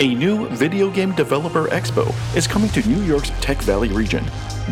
[0.00, 4.22] A new video game developer expo is coming to New York's Tech Valley region.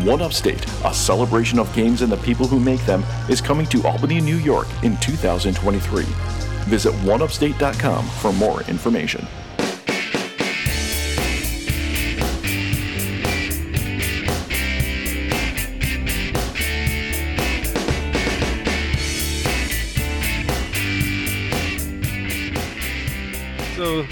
[0.05, 3.85] One Upstate, a celebration of games and the people who make them, is coming to
[3.85, 6.03] Albany, New York in 2023.
[6.03, 9.27] Visit oneupstate.com for more information.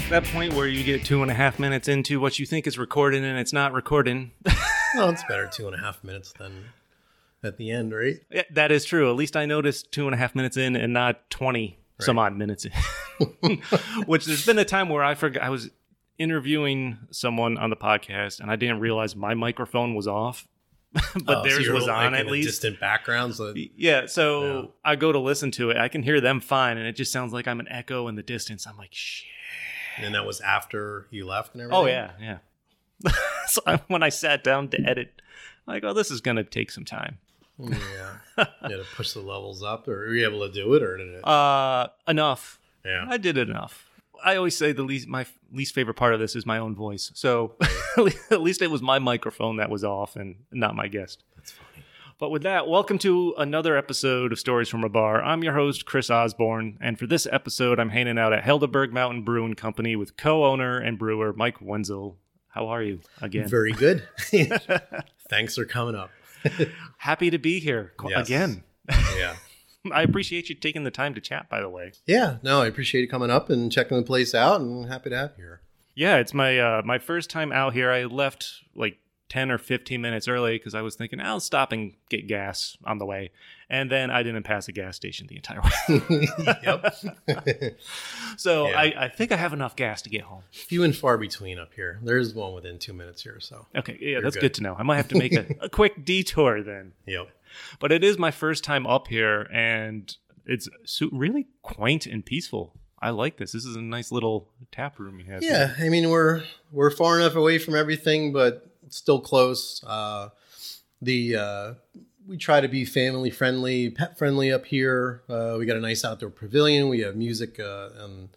[0.06, 2.68] So that point where you get two and a half minutes into what you think
[2.68, 4.32] is recording and it's not recording.
[4.96, 6.68] Well, it's better two and a half minutes than
[7.44, 8.16] at the end, right?
[8.32, 9.10] Yeah, that is true.
[9.10, 12.34] At least I noticed two and a half minutes in and not 20 some odd
[12.38, 13.62] minutes in.
[14.06, 15.70] Which there's been a time where I forgot I was
[16.18, 20.48] interviewing someone on the podcast and I didn't realize my microphone was off.
[20.94, 22.48] but Oh, theirs you're, was on in at least.
[22.48, 23.36] Distant backgrounds.
[23.36, 24.68] So Yeah, so Yeah.
[24.86, 25.78] I go to listen to it.
[25.78, 28.24] I can hear them fine, and it just sounds like I'm an echo in the
[28.24, 28.66] distance.
[28.66, 29.28] I'm like, shit.
[29.98, 31.84] And that was after you left and everything.
[31.84, 32.38] Oh yeah, yeah.
[33.48, 35.22] so I, when I sat down to edit,
[35.68, 37.18] I'm like, oh, this is gonna take some time.
[37.58, 37.78] Yeah.
[38.38, 40.98] you had to push the levels up, or were you able to do it, or
[40.98, 41.28] did it?
[41.28, 42.60] Uh, enough.
[42.84, 43.06] yeah.
[43.08, 43.90] I did it enough.
[44.24, 47.12] I always say the least my least favorite part of this is my own voice.
[47.14, 47.56] So
[48.32, 51.24] at least it was my microphone that was off and not my guest.
[52.18, 55.22] But with that, welcome to another episode of Stories from a Bar.
[55.22, 59.24] I'm your host, Chris Osborne, and for this episode, I'm hanging out at Helderberg Mountain
[59.24, 62.18] Brewing Company with co-owner and brewer Mike Wenzel.
[62.48, 63.50] How are you again?
[63.50, 64.08] Very good.
[65.30, 66.10] Thanks for coming up.
[67.00, 68.28] Happy to be here Yes.
[68.28, 68.64] again.
[69.18, 69.36] Yeah.
[69.92, 71.92] I appreciate you taking the time to chat, by the way.
[72.06, 72.38] Yeah.
[72.44, 75.32] No, I appreciate you coming up and checking the place out, and happy to have
[75.38, 75.62] you here.
[75.96, 77.92] Yeah, it's my uh, my first time out here.
[77.92, 78.98] I left like
[79.30, 82.98] ten or fifteen minutes early because I was thinking I'll stop and get gas on
[82.98, 83.32] the way,
[83.70, 86.28] and then I didn't pass a gas station the entire way.
[86.64, 86.96] yep.
[88.38, 88.80] so Yeah.
[88.80, 90.44] I, I think I have enough gas to get home.
[90.52, 92.00] Few and far between up here.
[92.04, 93.66] There's one within two minutes here, so.
[93.76, 94.42] Okay, yeah, that's good.
[94.42, 94.54] good.
[94.56, 94.76] to know.
[94.78, 96.94] I might have to make a, a quick detour then.
[97.06, 97.30] Yep.
[97.80, 100.70] But it is my first time up here, and it's
[101.12, 102.74] really quaint and peaceful.
[103.02, 103.52] I like this.
[103.52, 105.42] This is a nice little tap room you have.
[105.42, 105.74] here.
[105.78, 109.84] Yeah, I mean we're we're far enough away from everything, but still close.
[109.86, 110.30] Uh,
[111.02, 111.74] the uh,
[112.28, 115.22] we try to be family friendly, pet friendly up here.
[115.30, 116.90] Uh, we got a nice outdoor pavilion.
[116.90, 118.30] We have music uh, on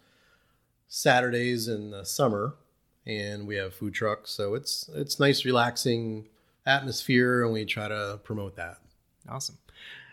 [0.87, 2.55] Saturdays in the summer,
[3.05, 4.31] and we have food trucks.
[4.31, 6.27] So it's it's nice, relaxing
[6.65, 8.77] atmosphere, and we try to promote that.
[9.27, 9.57] Awesome.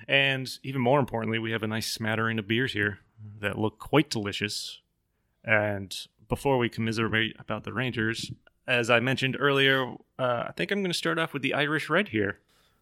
[0.09, 3.01] And even more importantly, we have a nice smattering of beers here
[3.41, 4.81] that look quite delicious.
[5.45, 5.97] And
[6.29, 8.31] before we commiserate about the Rangers,
[8.67, 11.89] as I mentioned earlier, uh, I think I'm going to start off with the Irish
[11.89, 12.39] Red here.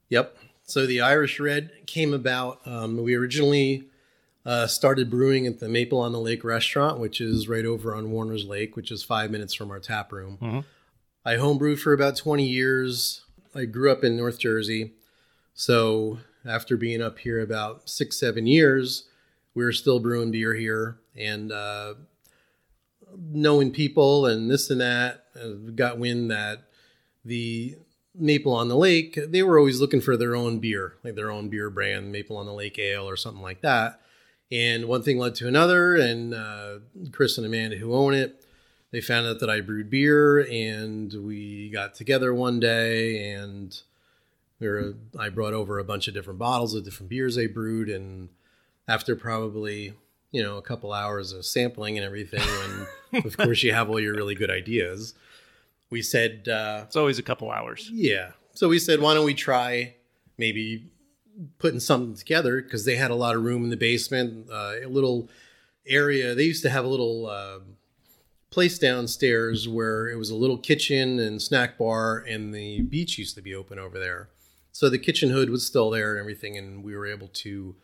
[0.08, 0.36] Yep.
[0.64, 2.60] So the Irish Red came about.
[2.66, 3.84] Um, we originally
[4.46, 8.10] uh, started brewing at the Maple on the Lake restaurant, which is right over on
[8.10, 10.38] Warner's Lake, which is five minutes from our tap room.
[10.40, 10.64] Mhm.
[11.24, 13.22] I homebrewed for about 20 years.
[13.54, 14.92] I grew up in North Jersey.
[15.54, 19.04] So after being up here about six, seven years,
[19.54, 20.98] we were still brewing beer here.
[21.16, 21.94] And uh,
[23.18, 26.64] knowing people and this and that, uh, got wind that
[27.24, 27.76] the
[28.14, 31.48] Maple on the Lake, they were always looking for their own beer, like their own
[31.48, 34.00] beer brand, Maple on the Lake Ale or something like that.
[34.52, 36.78] And one thing led to another, and uh,
[37.10, 38.44] Chris and Amanda, who own it,
[38.92, 43.76] they found out that I brewed beer, and we got together one day, and
[44.60, 47.88] we were, I brought over a bunch of different bottles of different beers they brewed,
[47.88, 48.28] and
[48.86, 49.94] after probably
[50.30, 52.86] you know a couple hours of sampling and everything, and
[53.24, 55.14] of course you have all your really good ideas,
[55.90, 56.48] we said.
[56.48, 57.90] Uh, It's always a couple hours.
[57.92, 58.32] yeah.
[58.54, 59.94] So we said, why don't we try
[60.38, 60.86] maybe
[61.58, 64.86] putting something together because they had a lot of room in the basement, uh, a
[64.86, 65.28] little
[65.86, 66.34] area.
[66.36, 67.58] They used to have a little uh,
[68.50, 73.34] place downstairs where it was a little kitchen and snack bar, and the beach used
[73.34, 74.28] to be open over there.
[74.70, 77.74] So the kitchen hood was still there and everything, and we were able to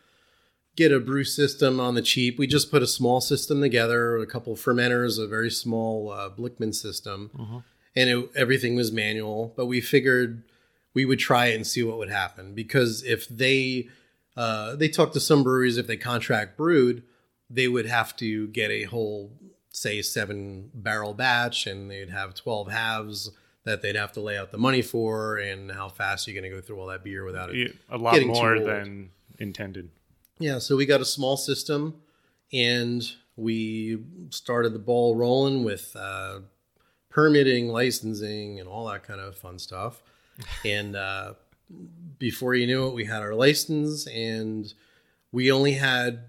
[0.75, 2.39] get a brew system on the cheap.
[2.39, 6.73] We just put a small system together, a couple fermenters, a very small uh, Blickman
[6.73, 7.63] system,
[7.95, 9.53] and it, everything was manual.
[9.55, 10.43] But we figured
[10.93, 13.89] we would try it and see what would happen because if they
[14.37, 17.03] uh, they talked to some breweries if they contract brewed,
[17.49, 19.31] they would have to get a whole
[19.73, 23.31] say seven barrel batch, and they'd have twelve halves
[23.63, 26.49] that they'd have to lay out the money for, and how fast are you going
[26.49, 29.89] to go through all that beer without it Yeah, A lot more than intended.
[30.41, 32.01] Yeah, so we got a small system
[32.51, 33.03] and
[33.35, 36.39] we started the ball rolling with uh,
[37.09, 40.01] permitting, licensing, and all that kind of fun stuff.
[40.65, 41.33] and uh,
[42.17, 44.73] before you knew it, we had our license and
[45.31, 46.23] we only had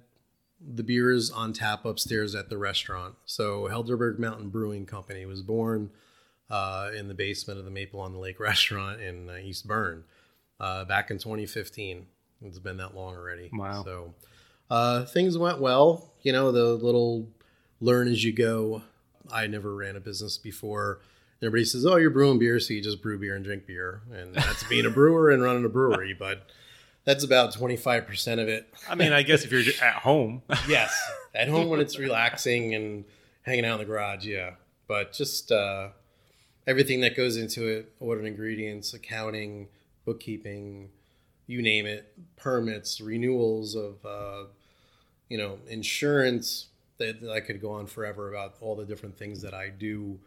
[0.61, 3.15] the beer is on tap upstairs at the restaurant.
[3.25, 5.91] So Helderberg Mountain Brewing Company was born
[6.51, 10.05] uh, in the basement of the Maple on the Lake restaurant in uh, East Berne
[10.61, 12.07] uh, back in 2015.
[12.45, 13.51] It's been that long already.
[13.53, 13.85] Wow.
[13.85, 14.15] So
[14.71, 16.11] uh, things went well.
[16.23, 17.29] You know, the little
[17.81, 18.83] learn as you go.
[19.33, 21.01] I never ran a business before.
[21.41, 24.35] Everybody says, "Oh, you're brewing beer, so you just brew beer and drink beer," and
[24.35, 26.15] that's being a brewer and running a brewery.
[26.17, 26.47] But
[27.05, 28.73] that's about 25 percent of it.
[28.89, 30.97] I mean, I guess if you're at home, yes,
[31.35, 33.05] at home when it's relaxing and
[33.43, 34.53] hanging out in the garage, yeah.
[34.87, 35.89] But just uh,
[36.67, 39.69] everything that goes into it, ordering ingredients, accounting,
[40.05, 40.91] bookkeeping,
[41.47, 44.45] you name it, permits, renewals of, uh,
[45.29, 46.69] you know, insurance.
[46.99, 50.21] That, that I could go on forever about all the different things that I do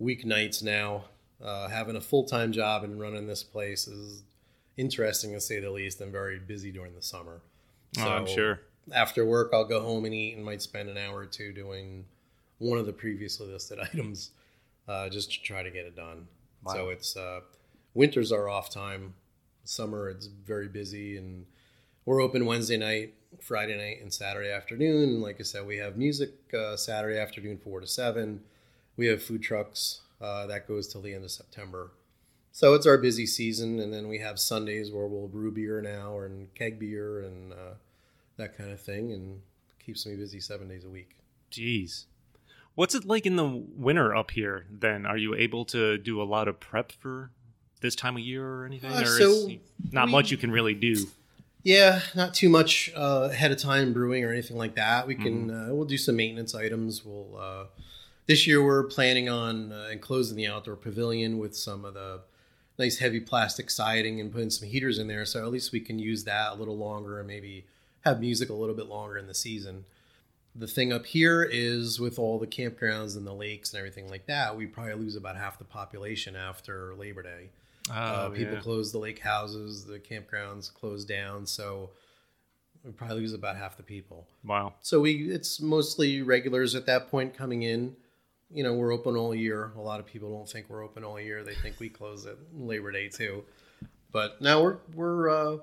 [0.00, 1.04] weeknights now.
[1.44, 4.22] Uh, having a full time job and running this place is
[4.76, 6.00] interesting to say the least.
[6.00, 7.42] I'm very busy during the summer.
[7.98, 8.60] oh, I'm sure.
[8.92, 12.06] After work, I'll go home and eat and might spend an hour or two doing
[12.58, 14.30] one of the previously listed items
[14.88, 16.26] uh, just to try to get it done.
[16.64, 16.72] Wow.
[16.72, 17.40] So it's uh,
[17.94, 19.14] winters are off time.
[19.68, 21.44] Summer, it's very busy, and
[22.06, 25.10] we're open Wednesday night, Friday night, and Saturday afternoon.
[25.10, 28.40] And like I said, we have music uh, Saturday afternoon, four to seven.
[28.96, 31.90] We have food trucks uh, that goes till the end of September.
[32.50, 36.18] So it's our busy season, and then we have Sundays where we'll brew beer now
[36.20, 37.74] and keg beer and uh,
[38.38, 39.42] that kind of thing, and
[39.84, 41.18] keeps me busy seven days a week.
[41.52, 42.06] Jeez.
[42.74, 45.04] What's it like in the winter up here then?
[45.04, 47.32] Are you able to do a lot of prep for
[47.80, 48.92] this time of year or anything?
[48.92, 49.58] Uh, or so is
[49.92, 51.06] not we- much you can really do?
[51.64, 55.06] Yeah, not too much uh, ahead of time brewing or anything like that.
[55.06, 57.04] We can uh, we'll do some maintenance items.
[57.04, 57.64] We'll uh,
[58.26, 62.20] this year we're planning on uh, enclosing the outdoor pavilion with some of the
[62.78, 65.98] nice heavy plastic siding and putting some heaters in there, so at least we can
[65.98, 67.64] use that a little longer and maybe
[68.02, 69.84] have music a little bit longer in the season.
[70.54, 74.26] The thing up here is with all the campgrounds and the lakes and everything like
[74.26, 77.48] that, we probably lose about half the population after Labor Day.
[77.90, 78.60] Uh, Oh, people yeah.
[78.60, 81.90] close the lake houses, the campgrounds close down, so
[82.84, 84.26] we probably lose about half the people.
[84.44, 84.74] Wow.
[84.82, 87.96] So we it's mostly regulars at that point coming in.
[88.50, 89.72] You know, we're open all year.
[89.76, 91.42] A lot of people don't think we're open all year.
[91.44, 93.44] They think we close at Labor Day too.
[94.10, 95.58] But now we're we're uh,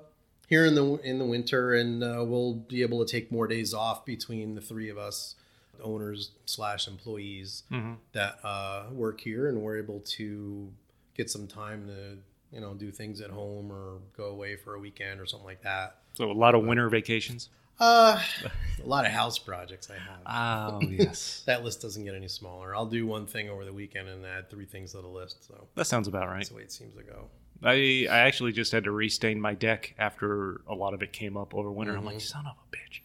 [0.47, 3.73] here in the in the winter, and uh, we'll be able to take more days
[3.73, 5.33] off between the three of us,
[5.81, 7.97] owners slash employees Mhm.
[8.11, 10.71] that uh, work here, and we're able to
[11.15, 12.17] get some time to
[12.51, 15.61] you know do things at home or go away for a weekend or something like
[15.63, 15.97] that.
[16.13, 17.49] So a lot of winter vacations.
[17.77, 18.17] Uh,
[18.81, 20.73] a lot of house projects I have.
[20.73, 22.73] Oh yes, that list doesn't get any smaller.
[22.73, 25.45] I'll do one thing over the weekend and add three things to the list.
[25.45, 26.37] So that sounds about right.
[26.37, 27.27] that's the way it seems to go.
[27.63, 31.35] I I actually just had to restain my deck after a lot of it came
[31.35, 31.97] up over winter.
[31.97, 33.01] I'm like, son of a bitch.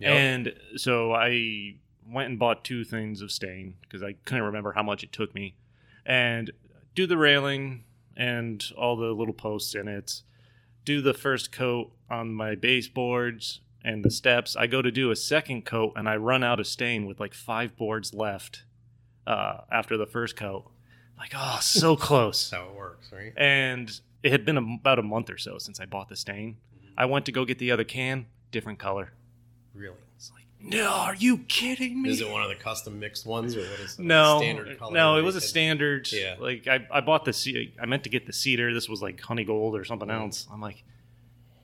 [0.00, 0.12] Yep.
[0.12, 1.74] And so I
[2.08, 5.34] went and bought two things of stain because I couldn't remember how much it took
[5.34, 5.54] me,
[6.06, 6.50] and
[6.94, 7.84] do the railing
[8.16, 10.22] and all the little posts in it.
[10.84, 14.56] Do the first coat on my baseboards and the steps.
[14.56, 17.34] I go to do a second coat and I run out of stain with like
[17.34, 18.64] five boards left
[19.26, 20.70] uh, after the first coat.
[21.18, 23.32] Like, oh, so close That's how it works, right?
[23.36, 26.56] and it had been a, about a month or so since I bought the stain.
[26.96, 29.12] I went to go get the other can, different color.
[29.74, 29.96] Really?
[30.16, 32.10] It's like, no, are you kidding me?
[32.10, 34.02] Is it one of the custom mixed ones, or what is it?
[34.02, 34.92] no, standard color?
[34.92, 36.10] no, it was a standard.
[36.12, 36.36] Yeah.
[36.38, 38.72] like I, I bought the ce- I meant to get the cedar.
[38.72, 40.20] This was like honey gold or something Mm.
[40.20, 40.46] else.
[40.52, 40.84] I'm like,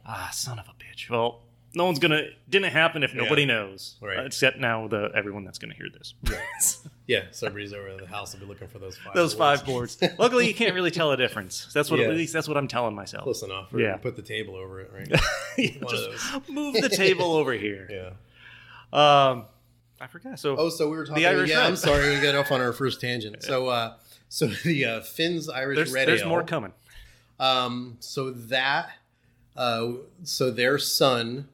[0.07, 1.09] ah, son of a bitch.
[1.11, 1.43] Well,
[1.75, 2.23] no one's gonna.
[2.49, 3.23] Didn't happen if Yeah.
[3.23, 4.19] nobody knows, Right.
[4.19, 6.15] Uh, except now the everyone that's gonna hear this.
[7.09, 9.15] Yeah, somebody's over at the house will be looking for those five.
[9.15, 9.61] Those boards.
[9.61, 9.99] five boards.
[10.19, 11.67] Luckily, you can't really tell a difference.
[11.73, 12.09] That's what Yeah.
[12.09, 13.23] at least that's what I'm telling myself.
[13.23, 13.69] Close enough.
[13.75, 13.97] Yeah.
[13.97, 15.09] Put the table over it, right?
[15.57, 17.89] Yeah, just move the table over here.
[17.91, 18.11] yeah.
[18.93, 19.45] Um,
[20.01, 20.39] I forgot.
[20.39, 21.25] So Oh, so we were talking.
[21.27, 21.67] Irish yeah, Red.
[21.67, 23.43] I'm sorry, we got off on our first tangent.
[23.43, 23.95] So, uh,
[24.29, 26.29] so the uh, Finn's Irish there's Red there's Ale.
[26.29, 26.73] more coming.
[27.41, 28.91] Um, so that,
[29.57, 29.93] uh,
[30.25, 31.49] so their son,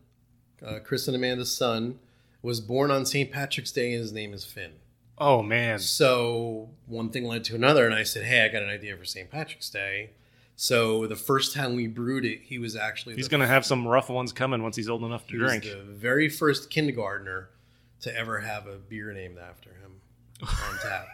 [0.65, 1.99] uh, Chris and Amanda's son,
[2.43, 3.31] was born on St.
[3.31, 4.73] Patrick's Day, and his name is Finn.
[5.17, 8.69] Oh man, So one thing led to another, and I said, "Hey, I got an
[8.69, 9.31] idea for St.
[9.31, 10.11] Patrick's Day."
[10.57, 14.09] So the first time we brewed it, he was actually he's gonna have some rough
[14.09, 15.65] ones coming once he's old enough to he was drink.
[15.65, 17.51] the very first kindergartner
[18.03, 20.01] to ever have a beer named after him
[20.43, 21.07] on tap.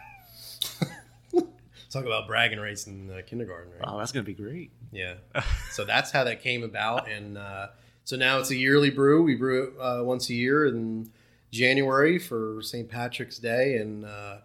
[1.89, 3.83] Talk about bragging rights in uh, kindergarten, right?
[3.85, 4.71] Oh, that's gonna be great.
[4.91, 5.15] Yeah.
[5.71, 7.67] so that's how that came about, and uh,
[8.03, 9.23] so now it's a yearly brew.
[9.23, 11.11] We brew it uh, once a year in
[11.51, 12.87] January for St.
[12.87, 14.37] Patrick's Day, and uh,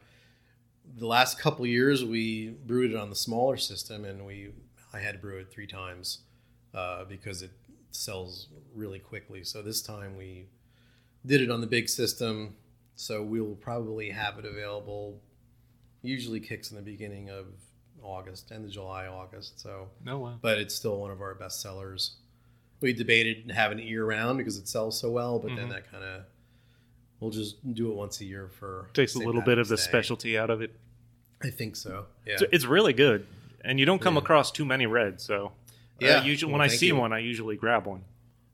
[0.97, 4.51] the last couple years we brewed it on the smaller system, and we
[4.97, 6.21] I had to brew it three times
[6.75, 7.51] uh, because it
[7.91, 9.45] sells really quickly.
[9.45, 10.47] So this time we
[11.25, 12.55] did it on the big system,
[12.95, 15.21] so we'll probably have it available.
[16.03, 17.47] Usually kicks in the beginning of
[18.03, 19.61] August, end of July, August.
[19.61, 20.39] So, No wow.
[20.41, 22.17] but it's still one of our best sellers.
[22.81, 25.71] We debated having it year round because it sells so well, but then Mhm.
[25.71, 26.23] that kind of
[27.21, 29.83] we'll just do it once a year for Takes a little bit of the Day.
[29.83, 30.75] specialty out of it.
[31.43, 32.07] I think so.
[32.27, 32.35] Yeah.
[32.35, 33.27] It's, it's really good,
[33.67, 34.21] and you don't come Yeah.
[34.21, 35.23] across too many reds.
[35.25, 35.53] So,
[36.01, 36.21] Yeah.
[36.21, 36.97] uh, usually Well, when I see you.
[36.97, 38.05] one, I usually grab one.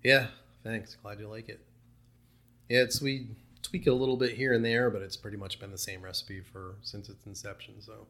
[0.02, 0.28] Yeah,
[0.64, 0.96] thanks.
[0.96, 1.64] Glad you like it.
[2.68, 3.28] Yeah, it's we
[3.62, 6.02] tweak it a little bit here and there, but it's pretty much been the same
[6.02, 7.80] recipe for since its inception.
[7.80, 8.08] So,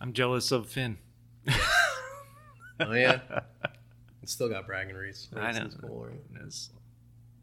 [0.00, 0.96] I'm jealous of Finn.
[2.80, 3.20] oh yeah,
[4.22, 5.28] it's still got bragging rates.
[5.34, 5.68] I know.
[5.80, 6.52] Cool, right?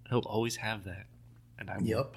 [0.09, 1.05] He'll always have that,
[1.59, 2.15] and I Yep.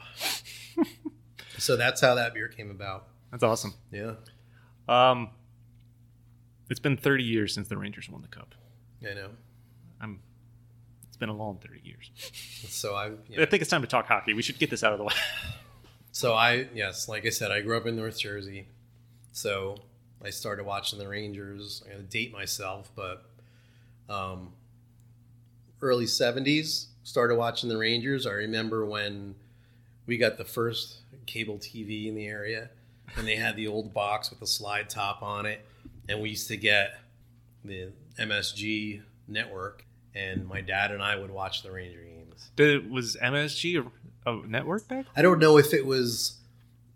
[1.58, 3.08] so that's how that beer came about.
[3.30, 3.74] That's awesome.
[3.92, 4.14] Yeah,
[4.88, 5.30] Um,
[6.70, 8.54] it's been 30 years since the Rangers won the cup.
[9.02, 9.30] I know.
[10.00, 10.20] I'm.
[11.08, 12.10] It's been a long 30 years.
[12.68, 14.34] So I, I think it's time to talk hockey.
[14.34, 15.14] We should get this out of the way.
[16.12, 18.66] so I, yes, like I said, I grew up in North Jersey,
[19.30, 19.76] so
[20.24, 21.82] I started watching the Rangers.
[21.86, 23.26] I'm gonna date myself, but
[24.08, 24.54] um,
[25.80, 28.26] early '70s started watching the Rangers.
[28.26, 29.36] I remember when
[30.06, 32.70] we got the first cable TV in the area,
[33.16, 35.64] and they had the old box with the slide top on it,
[36.08, 36.98] and we used to get
[37.64, 39.84] the MSG network,
[40.14, 42.50] and my dad and I would watch the Ranger games.
[42.56, 43.90] Did, was MSG
[44.26, 45.06] a, a network back?
[45.16, 46.38] I don't know if it was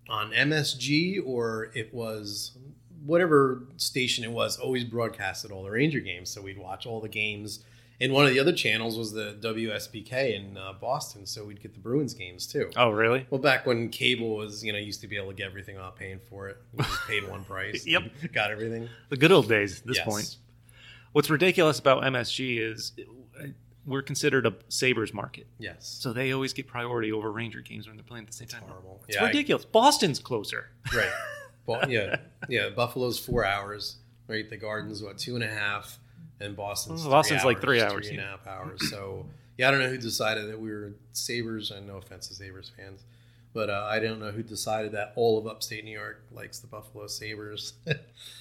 [0.09, 2.57] on MSG or it was
[3.05, 6.31] whatever station it was, always broadcasted all the Ranger games.
[6.31, 7.61] So we'd watch all the games.
[8.00, 11.26] And one of the other channels was the WSBK in uh, Boston.
[11.26, 12.71] So we'd get the Bruins games too.
[12.76, 13.26] Oh, really?
[13.31, 15.97] Well, back when cable was, you know, used to be able to get everything without
[15.97, 16.59] paying for it.
[16.73, 17.87] You just paid one price.
[17.87, 18.02] Yep.
[18.33, 18.88] Got everything.
[19.09, 19.81] The good old days.
[19.81, 20.07] At this Yes.
[20.07, 20.37] point,
[21.12, 22.93] what's ridiculous about MSG is
[23.40, 23.47] uh,
[23.85, 25.99] we're considered a Sabres market, Yes.
[26.00, 28.62] so they always get priority over Ranger games when they're playing at the same time.
[28.69, 29.02] Horrible.
[29.09, 29.64] It's Yeah, I- ridiculous.
[29.64, 30.69] Boston's closer.
[30.95, 31.11] Right.
[31.67, 32.17] Well, yeah,
[32.49, 32.69] yeah.
[32.69, 33.97] Buffalo's four hours.
[34.28, 34.49] Right.
[34.49, 35.99] The Garden's what two and a half,
[36.40, 38.90] and Boston's Well, Boston's three like three hours, hours, three and a half hours.
[38.90, 39.26] So
[39.57, 41.71] yeah, I don't know who decided that we were Sabres.
[41.71, 43.02] And no offense to Sabres fans,
[43.52, 46.66] but uh, I don't know who decided that all of upstate New York likes the
[46.68, 47.73] Buffalo Sabres.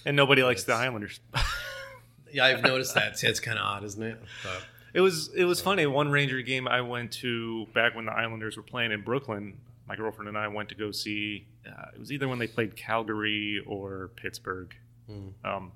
[0.05, 1.19] And nobody likes the Islanders.
[2.31, 3.21] yeah, I've noticed that.
[3.23, 4.19] It's kind of odd, isn't it?
[4.43, 4.63] But
[4.93, 5.85] It was it was funny.
[5.85, 9.57] One Ranger game I went to back when the Islanders were playing in Brooklyn.
[9.87, 11.45] My girlfriend and I went to go see.
[11.65, 14.73] Uh, it was either when they played Calgary or Pittsburgh,
[15.07, 15.29] Hmm.
[15.45, 15.71] um,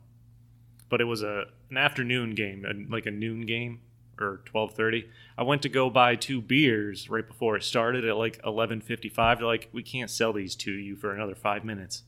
[0.92, 3.80] but it was a an afternoon game, a, like a noon game
[4.20, 5.10] or twelve thirty.
[5.38, 9.10] I went to go buy two beers right before it started at like eleven fifty
[9.10, 9.40] five.
[9.40, 12.04] They're like, "We can't sell these to you for another five minutes."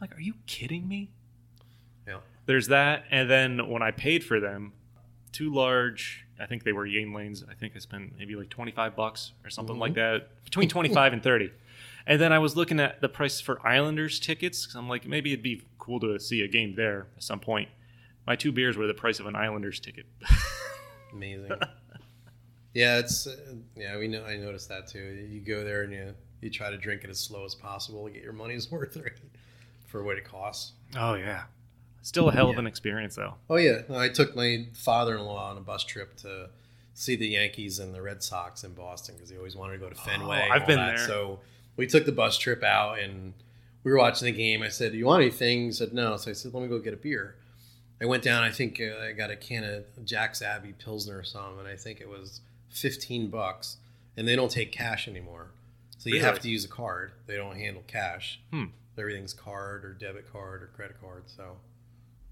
[0.00, 1.10] I'm like, "Are you kidding me?"
[2.06, 4.72] yeah, There's that, and then when I paid for them,
[5.32, 6.22] two large.
[6.38, 7.48] I think they were Yuenglings.
[7.50, 9.80] I think I spent maybe like 25 bucks or something Mhm.
[9.80, 11.50] like that, between 25 and 30.
[12.06, 15.32] And then I was looking at the prices for Islanders tickets 'cause I'm like, maybe
[15.32, 17.70] it'd be cool to see a game there at some point.
[18.26, 20.06] My two beers were the price of an Islanders ticket.
[21.12, 21.52] amazing.
[22.74, 23.36] yeah, it's uh,
[23.76, 23.96] yeah.
[23.96, 24.24] We know.
[24.24, 25.26] I noticed that too.
[25.30, 28.12] You go there and you you try to drink it as slow as possible to
[28.12, 29.12] get your money's worth right
[29.86, 30.72] for what it costs.
[30.96, 31.44] oh yeah,
[32.02, 33.34] still a hell of an experience though.
[33.48, 36.50] Oh yeah, I took my father-in-law on a bus trip to
[36.94, 39.88] see the Yankees and the Red Sox in Boston because he always wanted to go
[39.88, 40.48] to Fenway.
[40.48, 40.96] Oh, I've been that.
[40.96, 41.06] there.
[41.06, 41.40] So
[41.76, 43.34] we took the bus trip out and
[43.84, 44.62] we were watching the game.
[44.62, 46.78] I said, "Do you want anything?" He said, "No." So I said, "Let me go
[46.80, 47.36] get a beer."
[48.00, 48.42] I went down.
[48.42, 51.76] I think uh, I got a can of Jack's Abbey Pilsner or something, and I
[51.76, 53.78] think it was fifteen bucks.
[54.18, 55.48] And they don't take cash anymore,
[55.98, 57.12] so you have to use a card.
[57.26, 58.40] They don't handle cash.
[58.50, 58.64] Hmm.
[58.96, 61.24] Everything's card or debit card or credit card.
[61.26, 61.58] So,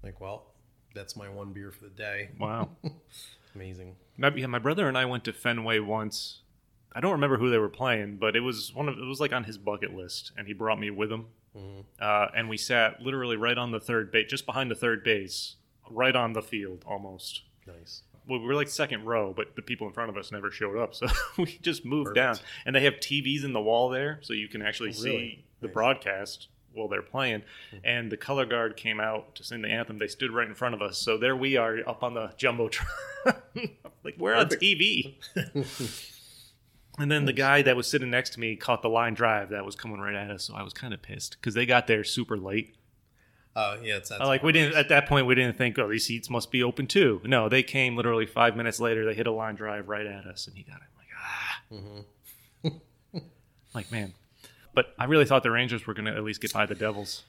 [0.01, 0.47] like, well,
[0.95, 2.29] that's my one beer for the day.
[2.39, 2.69] Wow.
[3.55, 3.97] Amazing.
[4.17, 6.39] My, yeah, my brother and I went to Fenway once.
[6.93, 9.33] I don't remember who they were playing, but it was one of it was like
[9.33, 11.27] on his bucket list, and he brought me with him.
[11.55, 11.85] Mhm.
[11.99, 15.55] Uh, and we sat literally right on the third base, just behind the third base,
[15.89, 17.43] right on the field almost.
[17.65, 18.03] Nice.
[18.27, 20.77] Well, we were like second row, but the people in front of us never showed
[20.77, 21.07] up, so
[21.37, 22.15] we just moved Perfect.
[22.15, 22.45] down.
[22.65, 25.17] And they have TVs in the wall there, so you can actually Oh, really?
[25.29, 25.73] see the Nice.
[25.73, 27.43] broadcast while they're playing.
[27.85, 29.97] And the color guard came out to sing the anthem.
[29.99, 32.85] They stood right in front of us, so there we are up on the jumbotron.
[34.03, 35.13] like we're on TV.
[36.97, 39.65] And then the guy that was sitting next to me caught the line drive that
[39.65, 42.03] was coming right at us, so I was kind of pissed because they got there
[42.03, 42.75] super late.
[43.55, 46.05] Oh yeah, it's that's like we didn't at that point we didn't think oh these
[46.05, 47.21] seats must be open too.
[47.23, 49.05] No, they came literally five minutes later.
[49.05, 50.83] They hit a line drive right at us, and he got it.
[51.71, 51.93] I'm like
[52.63, 52.71] ah,
[53.11, 53.19] hmm
[53.73, 54.13] like man.
[54.73, 57.23] But I really thought the Rangers were going to at least get by the Devils,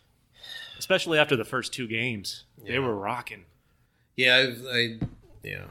[0.80, 2.42] especially after the first two games.
[2.66, 3.44] They were rocking.
[4.16, 4.98] Yeah, I've, I
[5.44, 5.66] yeah,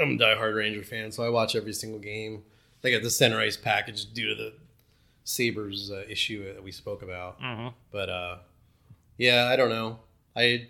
[0.00, 2.44] I'm a diehard Ranger fan, so I watch every single game.
[2.82, 4.52] They got the center ice package due to the
[5.24, 7.40] Sabres uh, issue that we spoke about.
[7.40, 7.74] Mhm.
[7.90, 8.38] But uh,
[9.16, 10.00] yeah, I don't know.
[10.36, 10.68] I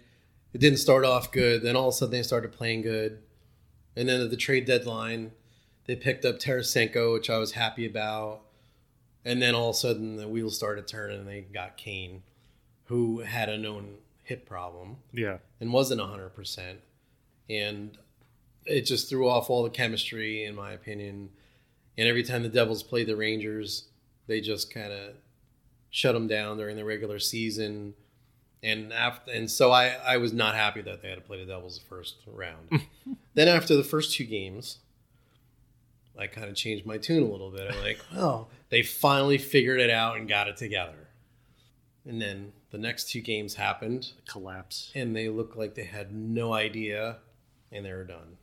[0.53, 1.63] it didn't start off good.
[1.63, 3.23] Then all of a sudden they started playing good,
[3.97, 5.33] and then at the trade deadline,
[5.85, 8.43] they picked up Tarasenko, which I was happy about.
[9.25, 12.23] And then all of a sudden the wheels started turning, and they got Kane,
[12.85, 15.39] who had a known hip problem Yeah.
[15.61, 16.79] and wasn't 100%.
[17.51, 17.99] And
[18.65, 21.31] it just threw off all the chemistry, in my opinion.
[21.99, 23.89] And every time the Devils played the Rangers,
[24.29, 25.15] they just kind of
[25.91, 27.95] shut them down during the regular season.
[28.63, 31.53] And after, and so I, I was not happy that they had to play the
[31.53, 32.87] Devils the first round.
[33.35, 34.79] then after the first two games,
[36.17, 37.69] I kind of changed my tune a little bit.
[37.73, 41.09] I'm like, well, they finally figured it out and got it together.
[42.07, 44.93] And then the next two games happened, Collapse.
[44.95, 47.19] and they looked like they had no idea,
[47.73, 48.39] and they were done.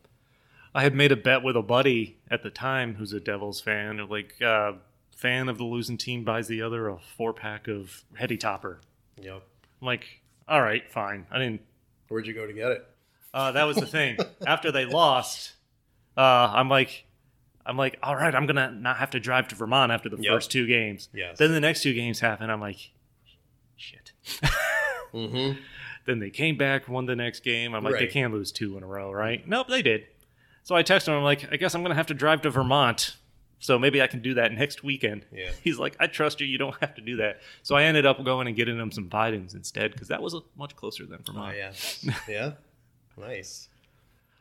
[0.75, 3.99] I had made a bet with a buddy at the time who's a Devils fan,
[4.01, 4.73] of like uh,
[5.15, 8.81] fan of the losing team buys the other a four pack of Heady Topper.
[9.21, 9.41] Yep.
[9.81, 11.27] I'm like, all right, fine.
[11.31, 11.61] I didn't.
[12.09, 12.85] Where'd you go to get it?
[13.33, 14.17] Uh, that was the thing.
[14.45, 15.53] After they lost,
[16.17, 16.21] uh,
[16.53, 17.05] I'm like,
[17.65, 20.33] I'm like, all right, I'm gonna not have to drive to Vermont after the Yep.
[20.33, 21.07] first two games.
[21.13, 21.37] Yes.
[21.39, 22.49] Then the next two games happen.
[22.49, 22.91] I'm like,
[23.77, 24.11] shit.
[25.13, 25.59] Mm-hmm.
[26.05, 27.73] Then they came back, won the next game.
[27.73, 29.47] I'm like, they can't lose two in a row, right?
[29.47, 30.05] Nope, they did.
[30.65, 31.13] So I texted him.
[31.13, 33.15] I'm like, I guess I'm gonna have to drive to Vermont.
[33.59, 35.25] So maybe I can do that next weekend.
[35.31, 35.49] Yeah.
[35.63, 36.47] He's like, I trust you.
[36.47, 37.39] You don't have to do that.
[37.63, 40.39] So I ended up going and getting him some Bidens instead because that was a,
[40.57, 41.55] much closer than Oh Vermont.
[41.55, 41.71] yeah.
[42.27, 42.51] Yeah.
[43.17, 43.69] Nice.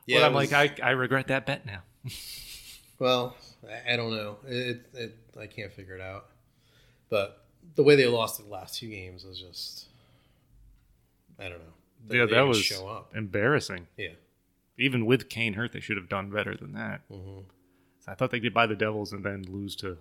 [0.09, 1.83] but I'm was- like, I, I regret that bet now.
[2.99, 3.37] well,
[3.69, 4.39] I, I don't know.
[4.47, 6.27] It, it, I can't figure it out.
[7.09, 7.45] But
[7.77, 9.87] the way they lost the last two games was just,
[11.39, 11.65] I don't know.
[12.09, 13.13] They- yeah, they that was show up.
[13.15, 13.87] embarrassing.
[13.97, 14.09] Yeah.
[14.79, 17.03] Even with Kane hurt, they should have done better than that.
[17.11, 17.41] Mm-hmm.
[18.07, 19.99] I thought they could buy the Devils and then lose to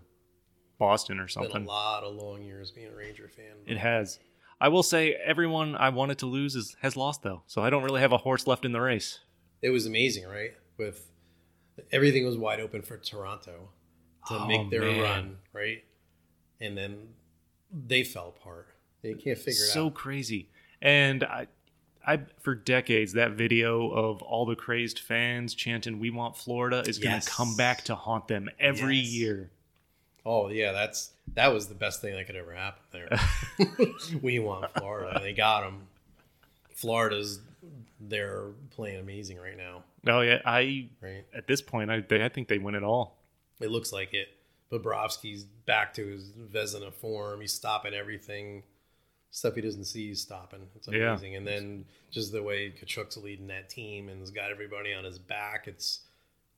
[0.77, 3.53] Boston or Been a lot of long years being a Ranger fan.
[3.65, 4.19] It has.
[4.59, 7.83] I will say everyone I wanted to lose is has lost though, so I don't
[7.83, 9.19] really have a horse left in the race.
[9.61, 10.51] it was amazing, right?
[10.77, 11.09] With
[11.91, 13.69] everything was wide open for Toronto
[14.27, 15.01] to Oh, make their man.
[15.01, 15.83] run, right?
[16.59, 17.09] And then
[17.71, 18.67] they fell apart.
[19.01, 19.87] They can't figure it so out.
[19.87, 20.49] So crazy.
[20.81, 21.47] And I,
[22.05, 26.97] I for decades that video of all the crazed fans chanting "We want Florida" is
[26.99, 27.25] going Yes.
[27.25, 29.07] to come back to haunt them every Yes.
[29.13, 29.51] year.
[30.25, 33.09] Oh yeah, that's that was the best thing that could ever happen there.
[34.21, 35.19] we want Florida.
[35.21, 35.87] They got them.
[36.73, 37.39] Florida's
[37.99, 41.23] they're playing amazing right now, Oh yeah, I right?
[41.33, 43.17] at this point I they, I think they win it all.
[43.61, 44.27] It looks like it.
[44.71, 47.39] Bobrovsky's back to his Vezina form.
[47.41, 48.63] He's stopping everything.
[49.35, 50.59] Stuff he doesn't see, he's stopping.
[50.75, 51.09] It's Yeah.
[51.13, 51.35] amazing.
[51.37, 55.17] And then just the way Tkachuk's leading that team and has got everybody on his
[55.17, 56.01] back, it's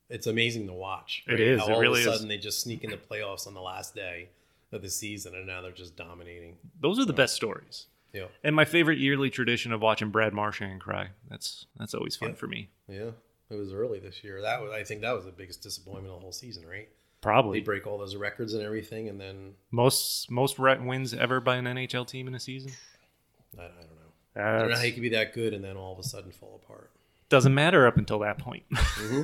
[0.10, 1.24] it's amazing to watch.
[1.26, 1.62] It is.
[1.62, 2.16] How It all really of a is.
[2.18, 4.28] sudden they just sneak into the playoffs on the last day
[4.74, 6.58] of the season, and now they're just dominating.
[6.80, 7.88] Those are the best stories.
[8.14, 11.10] Yeah, And my favorite yearly tradition of watching Brad Marchand cry.
[11.30, 12.36] That's that's always fun Yeah.
[12.36, 12.70] for me.
[12.90, 13.12] yeah.
[13.50, 14.42] It was early this year.
[14.42, 16.68] That was, I think, that was the biggest disappointment of the whole season.
[16.68, 16.90] Right?
[17.26, 21.56] They Probably break all those records and everything, and then most most wins ever by
[21.56, 22.72] an NHL team in a season.
[23.58, 24.44] I, I don't know.
[24.56, 26.32] I don't know how you could be that good and then all of a sudden
[26.32, 26.92] fall apart.
[27.30, 28.64] doesn't matter up until that point.
[28.76, 29.24] Mm-hmm.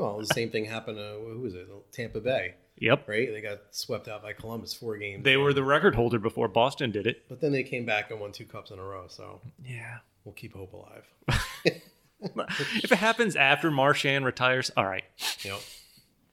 [0.00, 1.68] Well, the same thing happened to who was it?
[1.92, 3.30] Tampa Bay, yep, right?
[3.30, 5.22] They got swept out by Columbus four games.
[5.22, 7.28] they were the record holder before Boston did it.
[7.28, 9.04] but then they came back and won two cups in a row.
[9.08, 9.98] So Yeah.
[10.24, 11.06] we'll keep hope alive.
[11.66, 15.04] if it happens after Marchand retires, all right.
[15.42, 15.58] You know.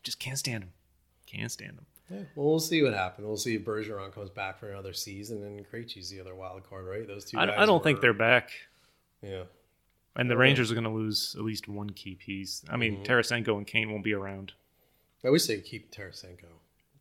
[0.03, 0.71] Just can't stand him.
[1.29, 1.85] Can't stand him.
[2.09, 3.27] Yeah, well, we'll see what happens.
[3.27, 6.85] We'll see if Bergeron comes back for another season, and Krejci's the other wild card,
[6.87, 7.07] right?
[7.07, 7.37] Those two.
[7.37, 8.51] I, guys I don't think they're back.
[9.21, 9.43] Yeah,
[10.15, 12.63] And the Rangers are going to lose at least one key piece.
[12.69, 13.03] I mean, mm-hmm.
[13.03, 14.53] Tarasenko and Kane won't be around.
[15.25, 16.47] I wish they'd keep Tarasenko.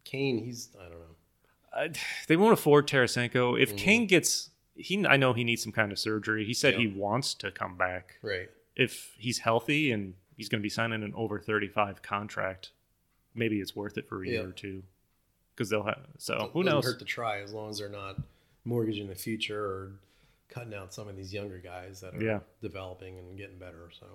[0.05, 2.01] Kane, he's I don't know.
[2.27, 3.61] They won't afford Tarasenko.
[3.61, 3.79] If mm-hmm.
[3.79, 6.45] Kane gets, he I know he needs some kind of surgery.
[6.45, 8.19] He said he wants to come back.
[8.21, 8.51] Right.
[8.75, 12.71] If he's healthy and he's going to be signing an over 35 contract,
[13.35, 14.49] maybe it's worth it for a year Yeah.
[14.49, 14.83] or two.
[15.55, 16.85] Because they'll have, so who knows?
[16.85, 18.17] Hurt to try as long as they're not
[18.64, 19.93] mortgaging the future or
[20.49, 22.41] cutting out some of these younger guys that are Yeah.
[22.62, 23.91] developing and getting better.
[23.99, 24.07] So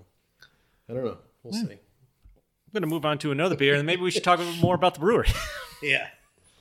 [0.89, 1.17] I don't know.
[1.43, 1.59] We'll see.
[1.73, 4.59] I'm going to move on to another beer, and maybe we should talk a little
[4.61, 5.29] more about the brewery.
[5.81, 6.07] Yeah.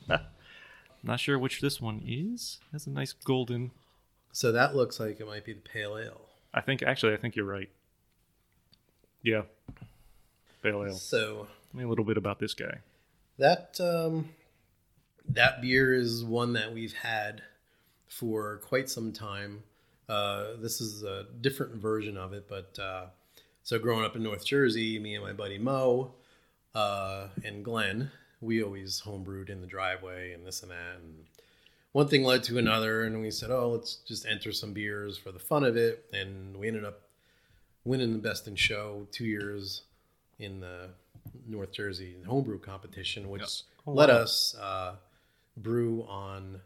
[1.05, 2.59] Not sure which this one is.
[2.73, 3.71] Has a nice golden.
[4.33, 6.23] So that looks like it might be the pale ale.
[6.53, 7.71] I think actually, I think you're right.
[9.23, 9.43] Yeah,
[10.63, 10.95] pale ale.
[10.95, 12.81] So Tell me a little bit about this guy.
[13.39, 14.29] that um,
[15.29, 17.43] that beer is one that we've had
[18.09, 19.63] for quite some time.
[20.09, 23.07] Uh, this is a different version of it, but uh,
[23.63, 26.13] so growing up in North Jersey, me and my buddy Mo
[26.75, 28.11] uh, and Glenn,
[28.43, 30.97] we always homebrewed in the driveway and this and that.
[31.03, 31.25] And
[31.93, 35.33] one thing led to another, and we said, "Oh, let's just enter some beers for
[35.33, 37.01] the fun of it." And we ended up
[37.85, 39.83] winning the best in show two years
[40.39, 40.91] in the
[41.47, 43.51] North Jersey homebrew competition, which Yep.
[43.87, 44.15] Oh, let wow.
[44.17, 44.95] us uh,
[45.57, 46.61] brew on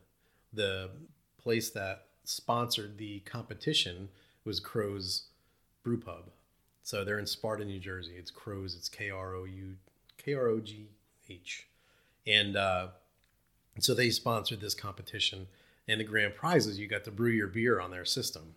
[0.53, 0.91] the
[1.39, 4.09] place that sponsored the competition
[4.45, 5.25] was Krogh's
[5.83, 6.31] Brew Pub.
[6.83, 8.15] So they're in Sparta, New Jersey.
[8.17, 8.75] It's Krogh's.
[8.75, 9.77] It's K R O U
[10.19, 10.87] K R O G
[11.29, 11.67] H,
[12.27, 12.89] and uh,
[13.79, 15.47] so they sponsored this competition.
[15.89, 18.55] And the grand prize is you got to brew your beer on their system.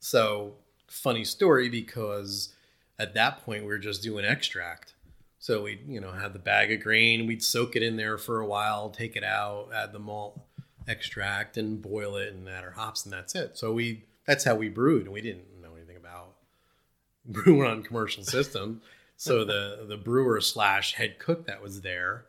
[0.00, 0.54] So
[0.86, 2.54] funny story because
[2.98, 4.94] at that point we were just doing extract.
[5.38, 8.40] So we, you know, had the bag of grain, we'd soak it in there for
[8.40, 10.40] a while, take it out, add the malt
[10.88, 13.56] extract and boil it and add our hops and that's it.
[13.58, 16.34] So we that's how we brewed and we didn't know anything about
[17.26, 18.80] brewing on commercial system.
[19.16, 22.24] So the the brewer slash head cook that was there,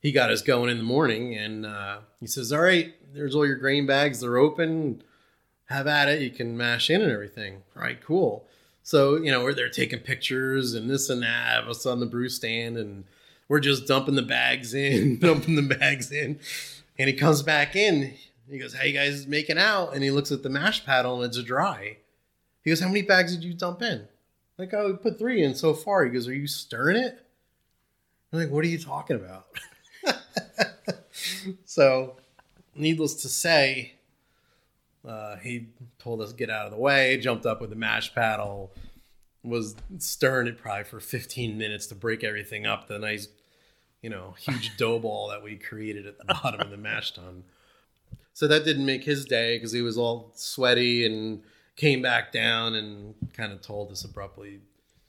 [0.00, 3.46] he got us going in the morning and uh, he says, All right, there's all
[3.46, 5.02] your grain bags, they're open.
[5.66, 6.22] Have at it.
[6.22, 7.62] You can mash in and everything.
[7.76, 8.46] All right, cool.
[8.88, 12.06] So, you know, we're there taking pictures and this and that of us on the
[12.06, 13.04] brew stand, and
[13.46, 16.40] we're just dumping the bags in, dumping the bags in.
[16.98, 18.14] And he comes back in.
[18.50, 19.92] He goes, How you guys making out?
[19.92, 21.98] And he looks at the mash paddle and it's dry.
[22.64, 24.08] He goes, How many bags did you dump in?
[24.56, 26.06] Like, oh, we put three in so far.
[26.06, 27.22] He goes, Are you stirring it?
[28.32, 29.48] I'm like, What are you talking about?
[31.66, 32.16] so,
[32.74, 33.97] needless to say,
[35.08, 35.68] uh, he
[35.98, 38.72] told us get out of the way, jumped up with the mash paddle,
[39.42, 42.88] was stirring it probably for 15 minutes to break everything up.
[42.88, 43.28] The nice,
[44.02, 47.44] you know, huge dough ball that we created at the bottom of the mash tun.
[48.34, 51.42] So that didn't make his day because he was all sweaty and
[51.76, 54.60] came back down and kind of told us abruptly,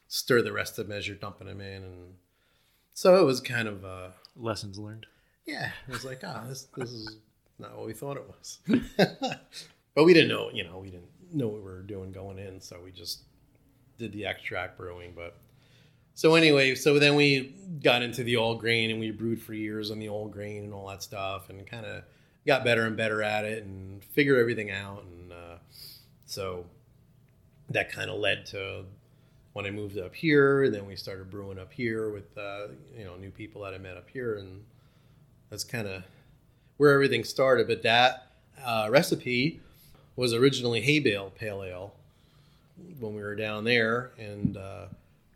[0.07, 1.83] stir the rest of them as you're dumping them in.
[1.83, 2.13] And
[2.93, 5.05] so it was kind of, uh, Lessons learned.
[5.45, 7.17] yeah, it was like, ah, this this is
[7.57, 8.59] not what we thought it was.
[9.99, 12.62] but we didn't know, you know, we didn't know what we were doing going in,
[12.62, 13.23] so we just
[13.97, 15.12] did the extract brewing.
[15.13, 15.35] But
[16.13, 19.91] so anyway, so then we got into the all grain and we brewed for years
[19.91, 22.03] on the all grain and all that stuff, and kind of
[22.47, 25.03] got better and better at it and figured everything out.
[25.03, 25.57] And uh,
[26.25, 26.65] so
[27.69, 28.85] that kind of led to
[29.51, 30.63] when I moved up here.
[30.63, 33.79] And then we started brewing up here with uh, you know new people that I
[33.79, 34.63] met up here, and
[35.49, 36.03] that's kind of
[36.77, 37.67] where everything started.
[37.67, 38.27] But that
[38.63, 39.59] uh, recipe
[40.19, 41.93] was originally hay bale pale ale
[42.99, 44.86] when we were down there, and uh,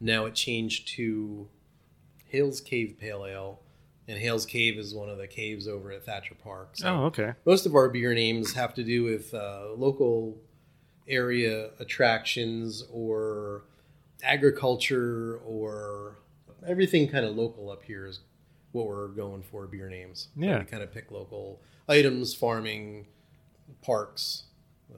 [0.02, 1.48] now it changed to
[2.30, 3.60] Hailes Cave Pale Ale.
[4.08, 6.72] And Hailes Cave is one of the caves over at Thacher Park.
[6.74, 7.32] So Oh, okay.
[7.46, 10.36] most of our beer names have to do with uh, local
[11.08, 13.62] area attractions or
[14.22, 16.18] agriculture or
[16.68, 18.20] everything kind of local up here is
[18.74, 20.28] what we're going for beer names.
[20.36, 20.60] Yeah.
[20.60, 23.06] we kind of pick local items, farming,
[23.82, 24.44] parks,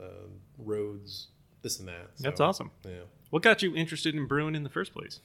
[0.00, 0.28] uh,
[0.58, 1.28] roads,
[1.62, 2.10] this and that.
[2.20, 2.70] That's awesome.
[2.84, 3.02] Yeah.
[3.30, 5.20] What got you interested in brewing in the first place?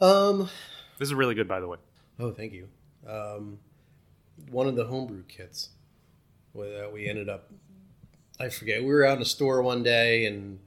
[0.00, 0.48] Um.
[0.98, 1.78] This is really good, by the way.
[2.20, 2.68] Oh, thank you.
[3.06, 3.58] Um,
[4.50, 5.70] one of the homebrew kits
[6.54, 7.50] that we ended up,
[8.38, 10.60] I forget, we were out in a store one day and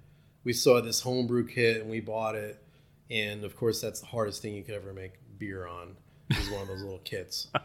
[0.43, 2.61] we saw this homebrew kit and we bought it.
[3.09, 5.95] And of course, that's the hardest thing you could ever make beer on
[6.29, 7.47] is one of those little kits.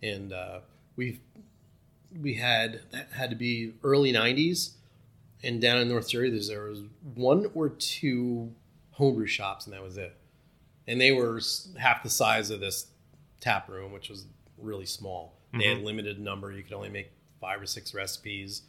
[0.00, 0.60] And uh,
[0.94, 1.18] we
[2.20, 4.72] we had that had to be early '90s,
[5.42, 6.82] and down in North Jersey, there was
[7.14, 8.52] one or two
[8.92, 10.16] homebrew shops, and that was it.
[10.86, 11.40] And they were
[11.78, 12.86] half the size of this
[13.40, 15.34] tap room, which was really small.
[15.52, 15.86] They had mm-hmm.
[15.86, 18.62] limited number; you could only make five or six recipes.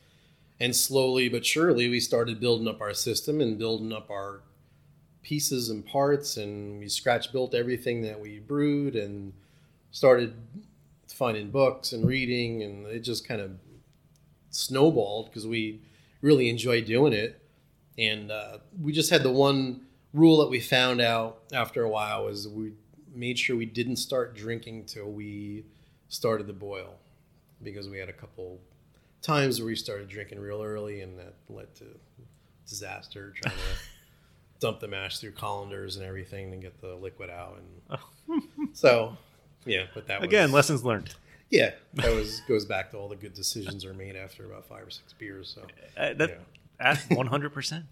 [0.61, 4.41] And slowly but surely, we started building up our system and building up our
[5.23, 9.33] pieces and parts, and we scratch built everything that we brewed, and
[9.91, 10.33] started
[11.13, 13.51] finding books and reading, and it just kind of
[14.49, 15.81] snowballed because we
[16.21, 17.41] really enjoyed doing it.
[17.97, 19.81] And uh, we just had the one
[20.13, 22.73] rule that we found out after a while was we
[23.13, 25.65] made sure we didn't start drinking till we
[26.07, 26.95] started the boil
[27.61, 28.59] because we had a couple
[29.21, 31.85] times where we started drinking real early and that led to
[32.67, 33.61] disaster trying to
[34.59, 37.59] dump the mash through colanders and everything and get the liquid out
[38.29, 38.43] and
[38.73, 39.17] so
[39.65, 41.13] yeah but that Again, was, lessons learned.
[41.49, 44.85] yeah that was goes back to all the good decisions are made after about five
[44.87, 45.61] or six beers so
[45.97, 46.39] Uh, that,
[46.79, 47.83] At 100%.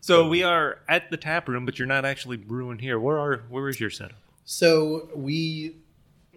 [0.00, 2.98] So we are at the tap room, but you're not actually brewing here.
[2.98, 4.16] Where are where is your setup?
[4.44, 5.76] So we,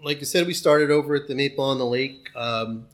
[0.04, 2.88] like I said, we started over at the Maple on the Lake um,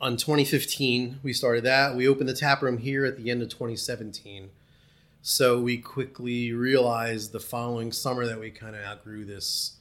[0.00, 1.20] on 2015.
[1.22, 1.94] We started that.
[1.94, 4.50] We opened the tap room here at the end of 2017.
[5.20, 9.76] So we quickly realized the following summer that we kind of outgrew this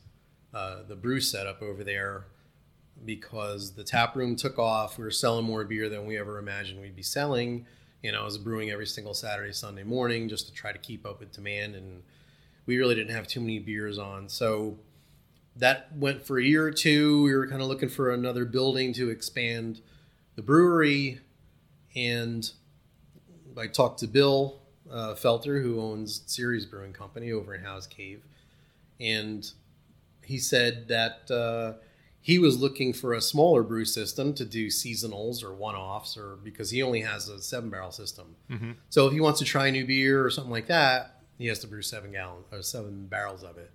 [0.54, 2.26] uh, the brew setup over there
[3.06, 4.98] because the tap room took off.
[4.98, 7.66] We were selling more beer than we ever imagined we'd be selling.
[8.04, 11.06] You know, I was brewing every single Saturday, Sunday morning just to try to keep
[11.06, 12.02] up with demand, and
[12.66, 14.28] we really didn't have too many beers on.
[14.28, 14.78] So
[15.56, 17.24] that went for a year or two.
[17.24, 19.82] We were kind of looking for another building to expand
[20.36, 21.20] the brewery,
[21.96, 22.52] and
[23.58, 28.24] I talked to Bill uh, Felter, who owns Series Brewing Company over in Howes Cave,
[29.00, 29.52] and
[30.32, 31.74] he said that uh,
[32.22, 36.70] he was looking for a smaller brew system to do seasonals or one-offs, or because
[36.72, 38.36] he only has a seven-barrel system.
[38.50, 38.76] Mhm.
[38.89, 41.60] So if he wants to try a new beer or something like that, he has
[41.60, 43.72] to brew seven gallon or seven barrels of it.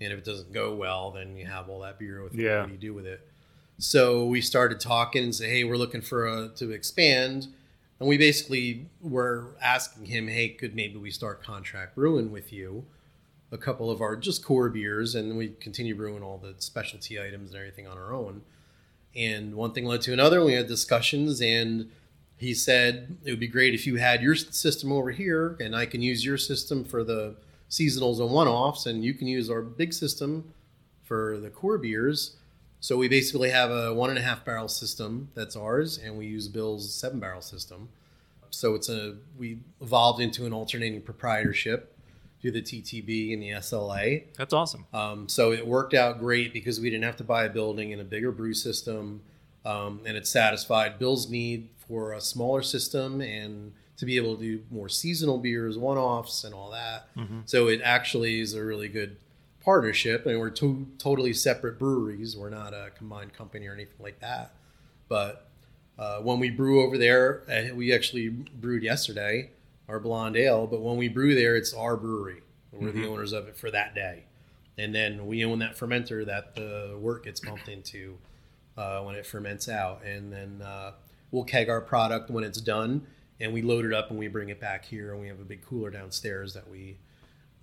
[0.00, 2.60] And if it doesn't go well, then you have all that beer with Yeah.
[2.60, 3.20] what do you do with it?
[3.78, 7.48] So we started talking and say, hey, we're looking for a, to expand.
[8.00, 12.84] And we basically were asking him, hey, could maybe we start contract brewing with you?
[13.54, 17.50] A couple of our just core beers, and we continue brewing all the specialty items
[17.50, 18.42] and everything on our own.
[19.14, 20.44] And one thing led to another.
[20.44, 21.88] We had discussions, and
[22.36, 25.86] he said it would be great if you had your system over here, and I
[25.86, 27.36] can use your system for the
[27.70, 30.52] seasonals and one-offs, and you can use our big system
[31.04, 32.36] for the core beers.
[32.80, 36.26] So we basically have a one and a half barrel system that's ours, and we
[36.26, 37.88] use Bill's seven barrel system.
[38.50, 41.93] So it's a we evolved into an alternating proprietorship
[42.44, 44.24] through the TTB and the SLA.
[44.36, 44.84] That's awesome.
[44.92, 48.02] Um, so it worked out great because we didn't have to buy a building and
[48.02, 49.22] a bigger brew system,
[49.64, 54.42] um, and it satisfied Bill's need for a smaller system and to be able to
[54.42, 57.08] do more seasonal beers, one-offs, and all that.
[57.46, 59.16] So it actually is a really good
[59.62, 62.36] partnership, I and we're two totally separate breweries.
[62.36, 64.52] We're not a combined company or anything like that.
[65.08, 65.48] But
[65.98, 69.48] uh, when we brew over there, uh, we actually brewed yesterday
[69.88, 70.66] our blonde ale.
[70.66, 72.42] But when we brew there, it's our brewery.
[72.72, 74.24] We're the owners of it for that day,
[74.76, 78.18] and then we own that fermenter that the work gets pumped into
[78.76, 80.92] uh, when it ferments out, and then uh,
[81.30, 83.06] we'll keg our product when it's done,
[83.38, 85.44] and we load it up and we bring it back here, and we have a
[85.44, 86.98] big cooler downstairs that we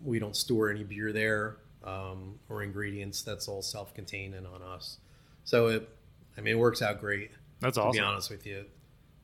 [0.01, 3.21] we don't store any beer there um, or ingredients.
[3.21, 4.97] That's all self-contained and on us.
[5.43, 5.89] So it,
[6.37, 7.31] I mean, it works out great.
[7.59, 8.65] That's To be honest with you,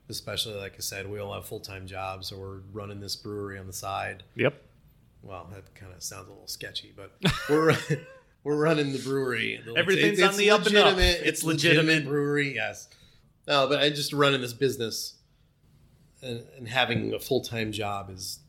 [0.08, 3.66] especially like I said, we all have full-time jobs, so we're running this brewery on
[3.66, 4.22] the side.
[4.36, 4.60] Yep.
[5.22, 7.12] Well, that kind of sounds a little sketchy, but
[7.48, 7.76] we're
[8.44, 9.54] we're running the brewery.
[9.54, 10.96] It's- Everything's on the up and up.
[10.96, 11.26] legitimate.
[11.26, 12.06] It's legitimate.
[12.06, 12.54] brewery.
[12.54, 12.88] Yes.
[13.46, 15.14] No, but I just running this business,
[16.22, 18.40] and, and having a full time job is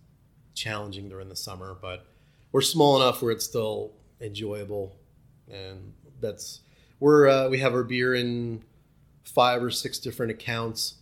[0.54, 1.76] challenging during the summer.
[1.82, 2.06] But
[2.52, 4.95] we're small enough where it's still enjoyable,
[5.50, 6.62] and that's
[7.00, 8.62] we're uh, we have our beer in
[9.24, 10.95] five or six different accounts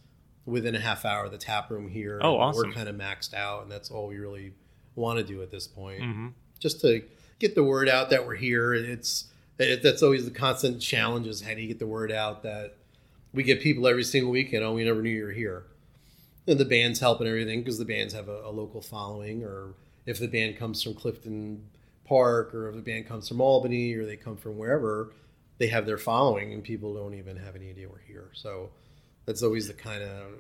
[0.48, 2.20] within a half hour of the tap room here.
[2.24, 2.70] Oh, awesome.
[2.70, 4.54] We're kind of maxed out, and that's all we really
[4.96, 6.28] want to do at this point hmm
[6.60, 7.04] just to
[7.38, 8.74] get the word out that we're here.
[8.74, 9.26] It's
[9.60, 12.78] it, that's always the constant challenge is how do you get the word out that
[13.34, 14.64] we get people every single weekend.
[14.64, 15.64] Oh, we never knew you were here.
[16.48, 19.74] And the band's helping everything because the bands have a, a local following, or
[20.06, 21.64] if the band comes from Clifton
[22.06, 25.12] Park, or if the band comes from Albany, or they come from wherever,
[25.58, 28.30] they have their following, and people don't even have any idea we're here.
[28.34, 28.70] So
[29.28, 30.32] that's always the kind of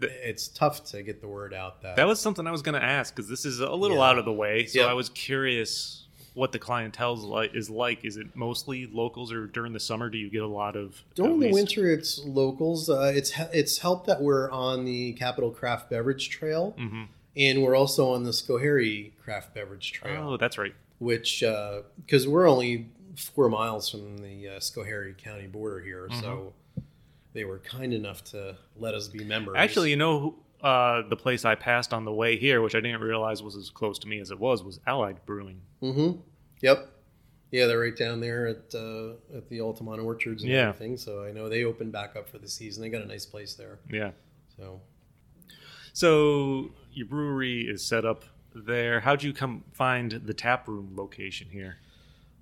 [0.00, 2.84] it's tough to get the word out that That was something I was going to
[2.84, 4.04] ask because this is a little Yeah.
[4.04, 4.66] out of the way.
[4.66, 4.82] So.
[4.86, 8.04] I was curious what the clientele's like is like.
[8.04, 11.40] Is it mostly locals, or during the summer do you get a lot of During
[11.40, 12.88] the winter, it's locals.
[12.88, 17.08] Uh, it's it's helped that we're on the Capital Craft Beverage Trail, Mhm.
[17.36, 20.74] and we're also on the Schoharie Craft Beverage Trail, Oh, that's right.
[21.00, 21.42] which
[22.04, 26.20] because we're only four miles from the uh, Schoharie County border here, Mm-hmm.
[26.20, 26.52] so
[27.32, 29.54] they were kind enough to let us be members.
[29.56, 33.00] Actually, you know, uh, the place I passed on the way here, which I didn't
[33.00, 35.60] realize was as close to me as it was, was Allied Brewing.
[35.82, 36.20] mm-hmm.
[36.60, 36.90] Yep.
[37.50, 40.68] Yeah, they're right down there at uh, at the Altamont Orchards and Yeah.
[40.68, 40.96] everything.
[40.98, 42.82] So I know they opened back up for the season.
[42.82, 43.78] They got a nice place there.
[43.90, 44.10] Yeah.
[44.56, 44.80] So
[45.92, 49.00] So your brewery is set up there.
[49.00, 51.78] How'd you come find the tap room location here?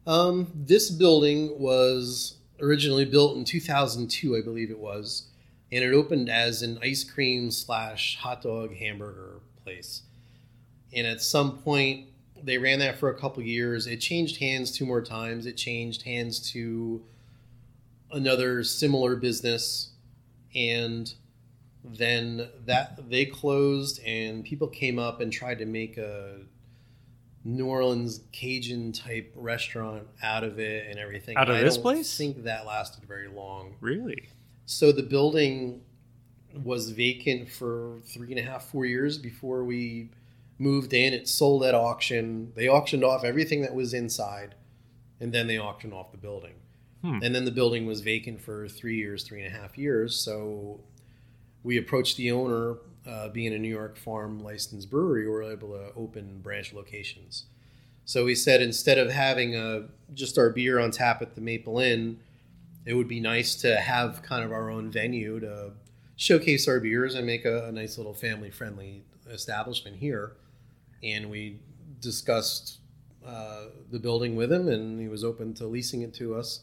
[0.07, 5.29] Um, this building was originally built in 2002, I believe it was,
[5.73, 10.03] and it opened as an ice cream slash hot dog hamburger place.
[10.92, 12.07] And at some point,
[12.42, 13.87] they ran that for a couple years.
[13.87, 15.47] It changed hands two more times.
[15.47, 17.03] It changed hands to
[18.12, 19.90] another similar business,
[20.55, 21.12] and
[21.85, 26.38] then that they closed, and people came up and tried to make a
[27.47, 31.37] New Orleans Cajun type restaurant out of it and everything.
[31.37, 32.17] Out of I this don't place?
[32.17, 33.77] think that lasted very long.
[33.81, 34.29] Really?
[34.67, 35.83] So the building
[36.65, 40.11] was vacant for three and a half, four years before we
[40.59, 41.13] moved in.
[41.13, 42.53] It sold at auction.
[42.57, 44.57] They auctioned off everything that was inside
[45.21, 46.55] and then they auctioned off the building.
[47.03, 47.21] Hmm.
[47.23, 50.17] And then the building was vacant for three years, three and a half years.
[50.17, 50.81] So
[51.63, 55.71] we approached the owner, uh, being a New York Farm licensed brewery, we were able
[55.71, 57.45] to open branch locations.
[58.05, 61.79] So we said instead of having a, just our beer on tap at the Maple
[61.79, 62.19] Inn,
[62.85, 65.73] it would be nice to have kind of our own venue to
[66.16, 70.37] showcase our beers and make a, a nice little family friendly establishment here.
[71.03, 71.59] And we
[72.01, 72.79] discussed
[73.27, 76.61] uh, the building with him, and he was open to leasing it to us.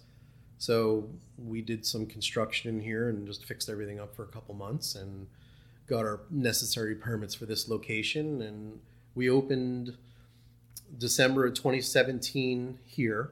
[0.58, 4.96] So we did some construction here and just fixed everything up for a couple months
[4.96, 5.28] and
[5.94, 8.42] got our necessary permits for this location.
[8.42, 8.80] And
[9.14, 9.96] we opened
[10.98, 13.32] December of 2017 here.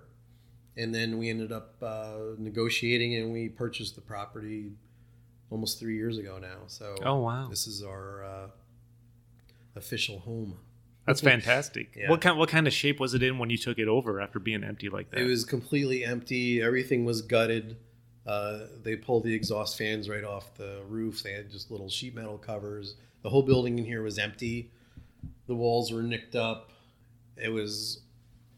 [0.78, 4.72] And then we ended up uh, negotiating and we purchased the property
[5.50, 6.60] almost three years ago now.
[6.68, 8.48] So Oh wow, this is our uh,
[9.76, 10.58] official home.
[11.06, 11.96] that's fantastic.
[11.98, 12.10] Yeah.
[12.10, 14.40] What kind what kind of shape was it in when you took it over after
[14.40, 15.20] being empty like that?
[15.20, 16.62] It was completely empty.
[16.62, 17.76] Everything was gutted.
[18.26, 21.24] Uh, they pulled the exhaust fans right off the roof.
[21.24, 22.96] They had just little sheet metal covers.
[23.24, 24.72] The whole building in here was empty.
[25.48, 26.72] The walls were nicked up.
[27.36, 28.02] It was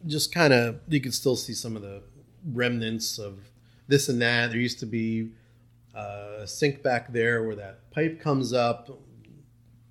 [0.05, 2.03] just kind of, you could still see some of the
[2.51, 3.39] remnants of
[3.87, 4.51] this and that.
[4.51, 5.31] There used to be
[5.95, 8.89] uh, a sink back there where that pipe comes up.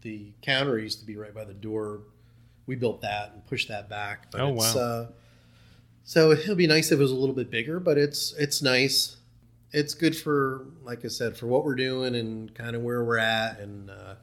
[0.02, 2.00] The counter used to be right by the door.
[2.66, 4.30] We built that and pushed that back.
[4.30, 4.80] But Oh, it's, wow.
[4.80, 5.06] Uh,
[6.04, 9.16] so it'll be nice if it was a little bit bigger, but it's it's nice.
[9.72, 13.18] It's good for, like I said, for what we're doing and kind of where we're
[13.18, 14.14] at, and uh,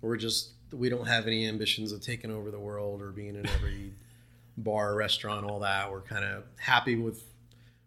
[0.00, 3.46] we're just we don't have any ambitions of taking over the world or being in
[3.46, 3.94] every
[4.58, 5.90] bar, restaurant, all that.
[5.90, 7.22] We're kind of happy with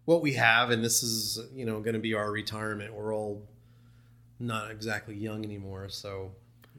[0.06, 2.93] what we have, and this is you know going to be our retirement.
[2.93, 3.43] We're all
[4.39, 6.32] not exactly young anymore, so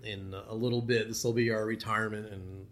[0.03, 2.67] in a little bit this will be our retirement, and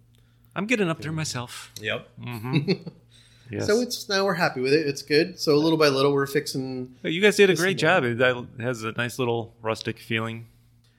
[0.57, 1.73] I'm getting up there myself.
[1.81, 2.09] yep.
[2.21, 2.59] hmm
[3.51, 3.67] yes.
[3.67, 4.87] So it's now we're happy with it.
[4.87, 5.39] It's good.
[5.41, 6.95] So little by little, we're fixing.
[7.03, 8.05] you guys did a great job.
[8.05, 10.47] It that has a nice little rustic feeling.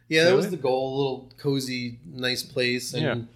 [0.07, 0.35] Yeah, that Yeah.
[0.35, 0.95] was the goal.
[0.95, 3.27] A little cozy, nice place, and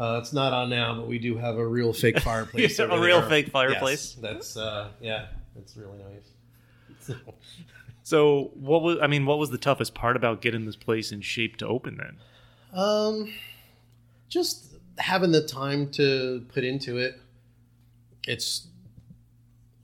[0.00, 2.78] uh, it's not on now, but we do have a real fake fireplace.
[2.78, 3.28] Yeah, over a real there.
[3.30, 4.16] fake Yes, fireplace.
[4.20, 7.16] that's uh, yeah, that's really nice.
[8.02, 9.26] So what was I mean?
[9.26, 11.96] What was the toughest part about getting this place in shape to open?
[11.96, 12.16] Then
[12.72, 13.32] Um,
[14.28, 17.20] just having the time to put into it.
[18.26, 18.66] It's,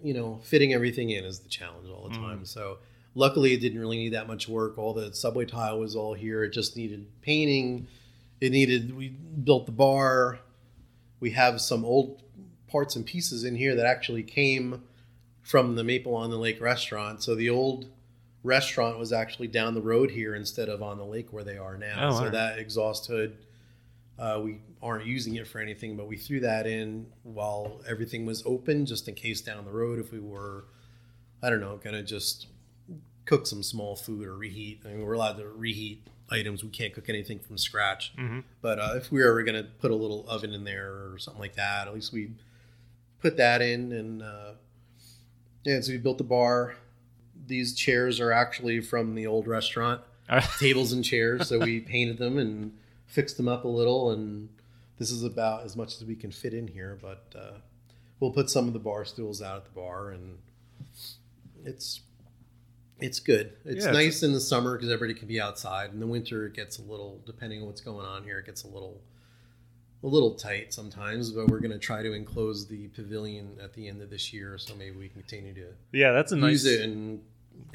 [0.02, 2.20] you know, fitting everything in is the challenge all the Mm.
[2.20, 2.44] time.
[2.44, 2.78] So
[3.14, 4.78] luckily, it didn't really need that much work.
[4.78, 6.44] All the subway tile was all here.
[6.44, 7.86] It just needed painting.
[8.40, 8.96] It needed.
[8.96, 10.40] We built the bar.
[11.20, 12.20] We have some old
[12.66, 14.82] parts and pieces in here that actually came
[15.42, 17.22] from the Maple on the Lake restaurant.
[17.22, 17.86] So the old
[18.42, 21.76] restaurant was actually down the road here instead of on the lake where they are
[21.76, 22.08] now.
[22.08, 22.30] Oh, so wow.
[22.30, 23.36] that exhaust hood,
[24.18, 28.42] uh, we aren't using it for anything, but we threw that in while everything was
[28.46, 30.64] open, just in case down the road if we were,
[31.42, 32.46] I don't know, gonna just
[33.24, 34.82] cook some small food or reheat.
[34.84, 36.62] I mean, we're allowed to reheat items.
[36.64, 38.12] We can't cook anything from scratch.
[38.16, 38.44] Mhm.
[38.60, 41.40] But uh, if we were ever gonna put a little oven in there or something
[41.40, 42.32] like that, at least we
[43.20, 44.52] put that in and uh,
[45.64, 45.80] yeah.
[45.80, 46.74] So we built the bar.
[47.46, 50.00] These chairs are actually from the old restaurant
[50.58, 51.48] tables and chairs.
[51.48, 52.76] So we painted them and
[53.12, 54.10] fixed them up a little.
[54.10, 54.48] And
[54.98, 56.98] this is about as much as we can fit in here.
[57.00, 57.58] But uh,
[58.20, 60.38] we'll put some of the bar stools out at the bar, and
[61.64, 62.00] it's
[62.98, 63.52] it's good.
[63.64, 65.92] It's Yeah, it's- nice in the summer because everybody can be outside.
[65.92, 68.62] In the winter, it gets a little, depending on what's going on here, it gets
[68.64, 69.02] a little
[70.04, 71.30] a little tight sometimes.
[71.30, 74.56] But we're going to try to enclose the pavilion at the end of this year,
[74.58, 76.64] so maybe we can continue to yeah, that's a nice.
[76.64, 77.22] use it and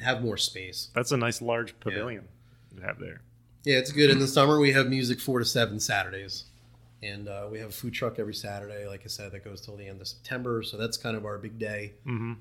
[0.00, 0.88] have more space.
[0.94, 2.26] That's a nice large pavilion
[2.74, 3.20] you have there.
[3.68, 4.08] Yeah, it's good.
[4.08, 6.44] In the summer, we have music four to seven Saturdays,
[7.02, 8.86] and uh, we have a food truck every Saturday.
[8.88, 11.36] Like I said, that goes till the end of September, so that's kind of our
[11.36, 11.92] big day.
[12.04, 12.32] hmm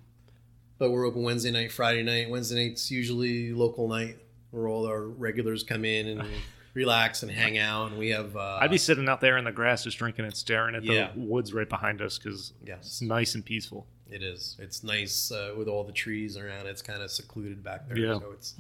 [0.78, 2.30] But we're open Wednesday night, Friday night.
[2.30, 4.20] Wednesday night's usually local night,
[4.52, 6.24] where all our regulars come in and
[6.74, 7.90] relax and hang out.
[7.90, 10.34] And we have uh, I'd be sitting out there in the grass just drinking and
[10.34, 13.86] staring at the woods right behind us because it's nice and peaceful.
[14.10, 14.56] it is.
[14.60, 16.68] It's nice uh, with all the trees around.
[16.68, 18.20] It's kind of secluded back there, Yeah.
[18.20, 18.54] so it's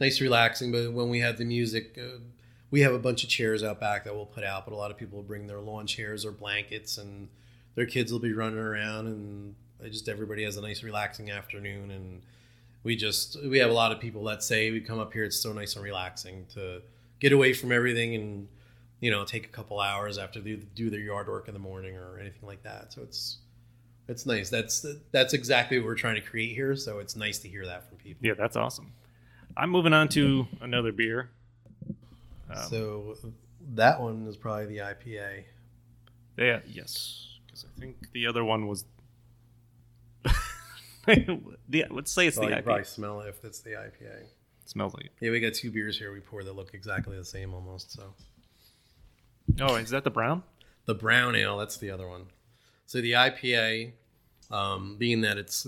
[0.00, 0.72] nice, relaxing.
[0.72, 2.18] But when we have the music, uh,
[2.70, 4.64] we have a bunch of chairs out back that we'll put out.
[4.64, 7.28] But a lot of people will bring their lawn chairs or blankets, and
[7.74, 11.90] their kids will be running around, and just everybody has a nice, relaxing afternoon.
[11.90, 12.22] And
[12.82, 15.24] we just we have a lot of people that say we come up here.
[15.24, 16.82] It's so nice and relaxing to
[17.20, 18.48] get away from everything and
[19.00, 21.96] you know take a couple hours after they do their yard work in the morning
[21.96, 22.92] or anything like that.
[22.92, 23.38] So it's
[24.08, 24.48] it's nice.
[24.48, 26.74] That's that's exactly what we're trying to create here.
[26.76, 28.26] So it's nice to hear that from people.
[28.26, 28.92] Yeah, that's awesome.
[29.58, 31.30] I'm moving on to another beer.
[32.50, 33.16] Um, so
[33.74, 35.44] that one is probably the IPA.
[36.36, 38.84] yeah, yes, because I think the other one was
[41.06, 42.64] the, let's say it's the IPA.
[42.64, 44.22] probably smell it if it's the IPA.
[44.22, 44.28] It
[44.66, 45.12] smells like it.
[45.20, 47.92] Yeah, we got two beers here we pour that look exactly the same almost.
[47.92, 48.14] So
[49.60, 50.42] Oh, is that the brown?
[50.84, 52.26] the brown ale, that's the other one.
[52.86, 53.92] So the IPA,
[54.50, 55.66] um, being that it's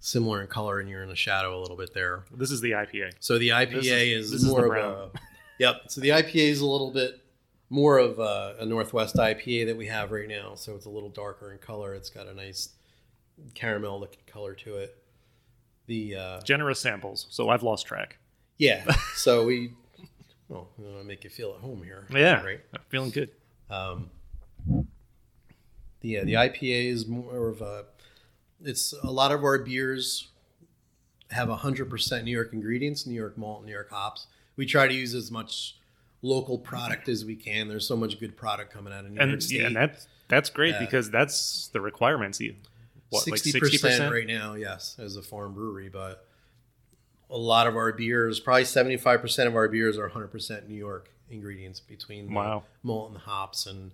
[0.00, 2.24] similar in color and you're in the shadow a little bit there.
[2.32, 3.12] This is the IPA.
[3.20, 3.86] So the IPA is-
[4.26, 5.18] is, this is more of a
[5.58, 5.82] yep.
[5.88, 7.20] So the IPA is a little bit
[7.70, 10.54] more of a, a Northwest IPA that we have right now.
[10.54, 11.94] So it's a little darker in color.
[11.94, 12.70] It's got a nice
[13.54, 14.96] caramel looking color to it.
[15.86, 18.18] The uh, Generous samples, so I've lost track.
[18.58, 18.84] yeah.
[19.16, 19.72] So we
[20.48, 22.06] well, we want to make you feel at home here.
[22.10, 22.60] Yeah, Right.
[22.74, 23.30] I'm feeling good.
[23.68, 24.08] Um,
[26.00, 27.84] the yeah, the IPA is more of a.
[28.64, 30.28] It's a lot of our beers
[31.30, 34.26] have hundred percent New York ingredients, New York malt, New York hops.
[34.56, 35.76] We try to use as much
[36.22, 37.68] local product as we can.
[37.68, 39.60] There's so much good product coming out of New York And State.
[39.60, 42.40] yeah, and that's that's great because that's the requirements.
[42.40, 42.56] You
[43.10, 44.12] what like Sixty sixty percent percent?
[44.12, 46.26] right now, yes, as a farm brewery, but
[47.30, 50.74] a lot of our beers, probably seventy-five percent of our beers are hundred percent New
[50.76, 52.64] York ingredients between the Wow.
[52.82, 53.92] malt and the hops, and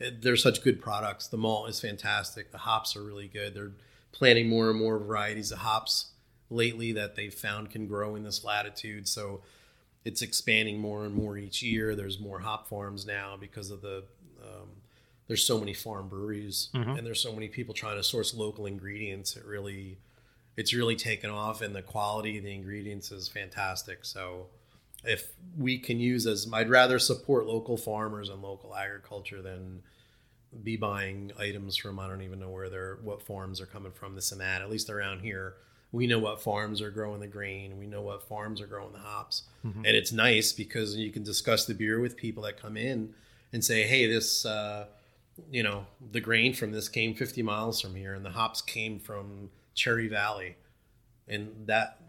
[0.00, 1.26] eh, they're such good products.
[1.26, 2.52] The malt is fantastic.
[2.52, 3.54] The hops are really good.
[3.54, 3.72] They're
[4.16, 6.12] planting more and more varieties of hops
[6.48, 9.06] lately that they've found can grow in this latitude.
[9.06, 9.42] So
[10.04, 11.94] it's expanding more and more each year.
[11.94, 14.04] There's more hop farms now because of the
[14.42, 14.68] um,
[15.26, 16.96] there's so many farm breweries Mhm.
[16.98, 19.36] and there's so many people trying to source local ingredients.
[19.36, 19.98] It really
[20.56, 24.04] it's really taken off and the quality of the ingredients is fantastic.
[24.04, 24.46] So
[25.04, 29.82] if we can use as I'd rather support local farmers and local agriculture than
[30.62, 34.14] be buying items from I don't even know where they're what farms are coming from
[34.14, 34.62] this and that.
[34.62, 35.54] At least around here,
[35.92, 37.78] we know what farms are growing the grain.
[37.78, 39.76] We know what farms are growing the hops, Mhm.
[39.78, 43.14] and it's nice because you can discuss the beer with people that come in
[43.52, 44.88] and say, "Hey, this, uh,
[45.50, 48.98] you know, the grain from this came 50 miles from here, and the hops came
[48.98, 50.56] from Cherry Valley,
[51.28, 52.00] and that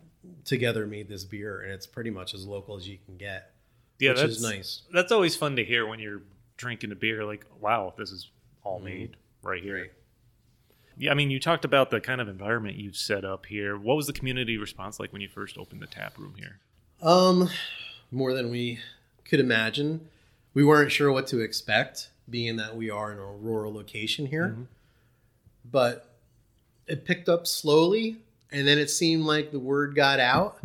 [0.43, 3.53] together made this beer, and it's pretty much as local as you can get,
[3.99, 6.23] Yeah, which that's is nice." That's always fun to hear when you're
[6.57, 7.23] drinking a beer.
[7.23, 8.29] Like, wow, this is
[8.67, 8.83] all Mhm.
[8.83, 9.75] made right here.
[9.75, 9.91] Right.
[10.97, 13.77] Yeah, I mean, you talked about the kind of environment you've set up here.
[13.77, 16.59] What was the community response like when you first opened the tap room here?
[17.01, 17.49] Um,
[18.11, 18.79] more than we
[19.23, 20.09] could imagine.
[20.53, 24.49] We weren't sure what to expect, being that we are in a rural location here.
[24.57, 24.67] Mhm.
[25.71, 26.15] But
[26.87, 28.17] it picked up slowly,
[28.51, 30.59] and then it seemed like the word got out,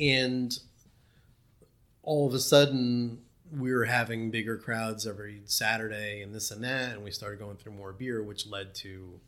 [0.00, 0.58] and
[2.02, 3.22] all of a sudden
[3.56, 7.56] we were having bigger crowds every Saturday and this and that, and we started going
[7.56, 9.20] through more beer, which led to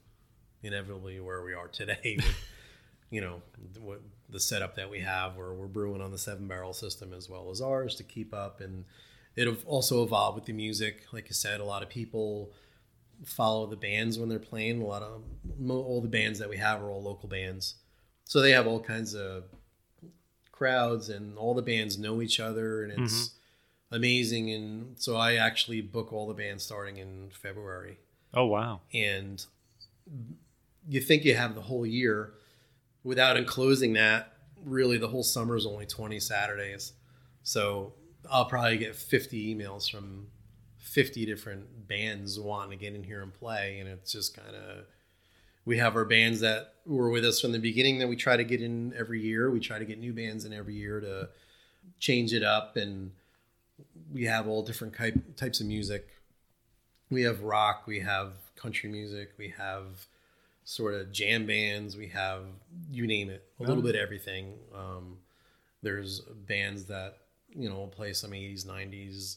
[0.63, 2.19] inevitably where we are today.
[3.11, 3.43] you know,
[3.81, 7.29] what the setup that we have, where we're brewing on the seven barrel system as
[7.29, 8.85] well as ours to keep up, and
[9.37, 11.05] it also evolved with the music.
[11.13, 12.53] Like I said, a lot of people
[13.25, 14.81] follow the bands when they're playing.
[14.81, 15.23] A lot of
[15.69, 17.77] all the bands that we have are all local bands,
[18.25, 19.45] so they have all kinds of
[20.53, 23.37] crowds, and all the bands know each other, and it's mm-hmm.
[23.91, 24.51] Amazing.
[24.51, 27.99] And so I actually book all the bands starting in February,
[28.35, 28.81] Oh, wow.
[28.93, 29.45] and
[30.89, 32.33] you think you have the whole year
[33.05, 34.35] without enclosing that.
[34.65, 36.93] Really, the whole summer is only twenty Saturdays,
[37.43, 37.95] so
[38.31, 40.27] I'll probably get fifty emails from
[40.79, 44.87] 50 different bands wanting to get in here and play and it's just kind of
[45.67, 48.43] we have our bands that were with us from the beginning that we try to
[48.45, 51.29] get in every year we try to get new bands in every year to
[52.01, 53.13] change it up and
[54.13, 56.09] we have all different type, types of music.
[57.11, 60.07] We have rock we have country music we have
[60.65, 62.45] sort of jam bands we have
[62.93, 64.55] you name it a little bit of everything.
[64.75, 65.19] Um,
[65.83, 69.37] there's bands that you know play some 80s 90s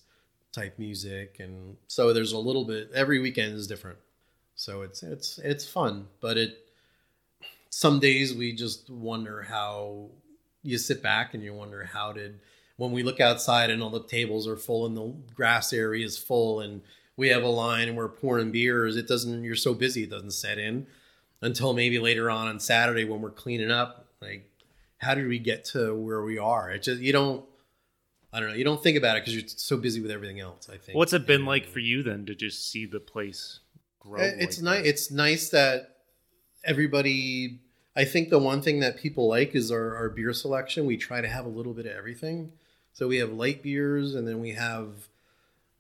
[0.51, 3.97] type music and so there's a little bit every weekend is different.
[4.55, 6.57] So it's it's it's fun but it
[7.71, 10.11] some days we just wonder how
[10.61, 12.39] you sit back and you wonder how did
[12.78, 16.17] when we look outside and all the tables are full and the grass area is
[16.17, 16.82] full and
[17.15, 20.32] we have a line and we're pouring beers it doesn't you're so busy it doesn't
[20.32, 20.88] set in
[21.41, 24.49] until maybe later on on saturday when we're cleaning up like
[24.97, 26.71] how did we get to where we are?
[26.71, 27.43] It just you don't
[28.32, 30.69] i don't know you don't think about it because you're so busy with everything else
[30.71, 30.97] i think.
[30.97, 33.59] What's it been And- like for you then to just see the place
[33.99, 34.21] grow?
[34.21, 35.97] Uh, it's like nice it's nice that
[36.63, 37.59] everybody
[37.95, 40.86] i think the one thing that people like is our, our beer selection.
[40.86, 42.53] We try to have a little bit of everything
[42.93, 45.09] so we have light beers and then we have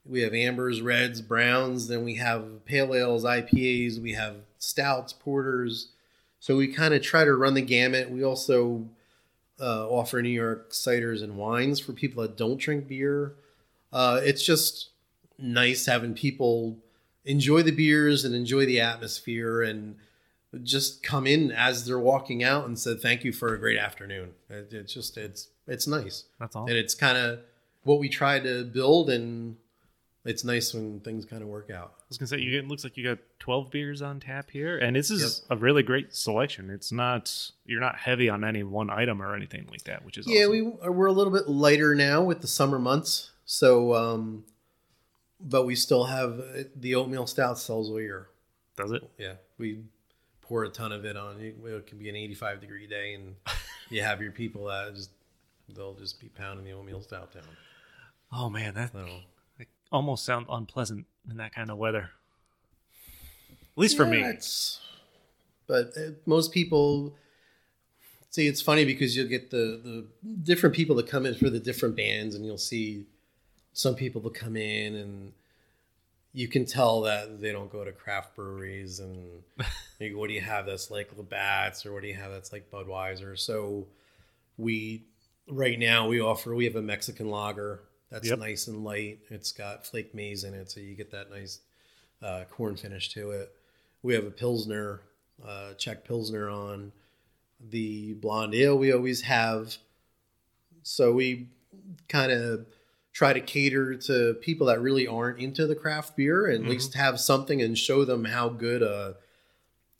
[0.05, 5.89] we have ambers reds browns then we have pale ales ipas we have stouts porters.
[6.39, 8.09] So we kind of try to run the gamut.
[8.09, 8.85] We also
[9.59, 13.35] uh, offer new york ciders and wines for people that don't drink beer.
[13.91, 14.89] Uh, it's just
[15.37, 16.77] nice having people
[17.25, 19.95] enjoy the beers and enjoy the atmosphere and
[20.63, 24.31] just come in as they're walking out and said thank you for a great afternoon.
[24.49, 26.65] It, it's just it's it's nice That's all.
[26.67, 27.39] and it's kind of
[27.83, 29.57] what we try to build and
[30.25, 31.93] it's nice when things kind of work out.
[31.99, 34.51] I was gonna say you get, it looks like you got twelve beers on tap
[34.51, 36.69] here, and this is a really great selection.
[36.69, 40.25] It's not you're not heavy on any one item or anything like that, which is
[40.25, 40.51] Yeah, awesome.
[40.51, 40.61] we
[40.91, 43.31] we're a little bit lighter now with the summer months.
[43.45, 44.45] So, um,
[45.41, 48.29] but we still have uh, the oatmeal stout sells all year.
[48.77, 49.03] does it.
[49.17, 49.79] Yeah, we
[50.41, 51.41] pour a ton of it on.
[51.41, 53.35] It, it can be an 85 degree day, and
[53.89, 55.09] you have your people that just
[55.75, 57.43] they'll just be pounding the oatmeal stout down.
[58.31, 59.05] Oh man, that So
[59.57, 62.11] that almost sounds unpleasant in that kind of weather.
[63.51, 64.21] At least for me.
[64.21, 64.79] It's,
[65.67, 67.13] but uh, most people
[68.29, 70.05] see it's funny because you'll get the the
[70.43, 73.05] different people that come in for the different bands, and you'll see
[73.73, 75.33] some people that come in and
[76.33, 79.43] you can tell that they don't go to craft breweries and
[79.99, 82.69] you what do you have that's like Labatt's or what do you have that's like
[82.71, 83.37] Budweiser?
[83.37, 83.85] So
[84.57, 85.03] we
[85.47, 88.39] right now we offer we have a Mexican lager that's Yep.
[88.39, 89.19] nice and light.
[89.29, 91.59] It's got flake maize in it, so you get that nice
[92.21, 93.51] uh, corn finish to it.
[94.03, 95.01] We have a pilsner,
[95.43, 96.91] uh, Czech pilsner on
[97.71, 98.77] the blonde ale.
[98.77, 99.75] We always have,
[100.83, 101.47] so we
[102.07, 102.65] kind of
[103.13, 106.67] try to cater to people that really aren't into the craft beer, and Mhm.
[106.67, 109.17] at least have something and show them how good a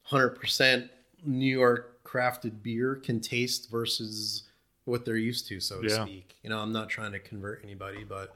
[0.03, 0.91] hundred percent
[1.25, 4.43] New York crafted beer can taste versus
[4.85, 6.03] what they're used to, so to Yeah.
[6.05, 6.35] speak.
[6.43, 8.35] You know, I'm not trying to convert anybody, but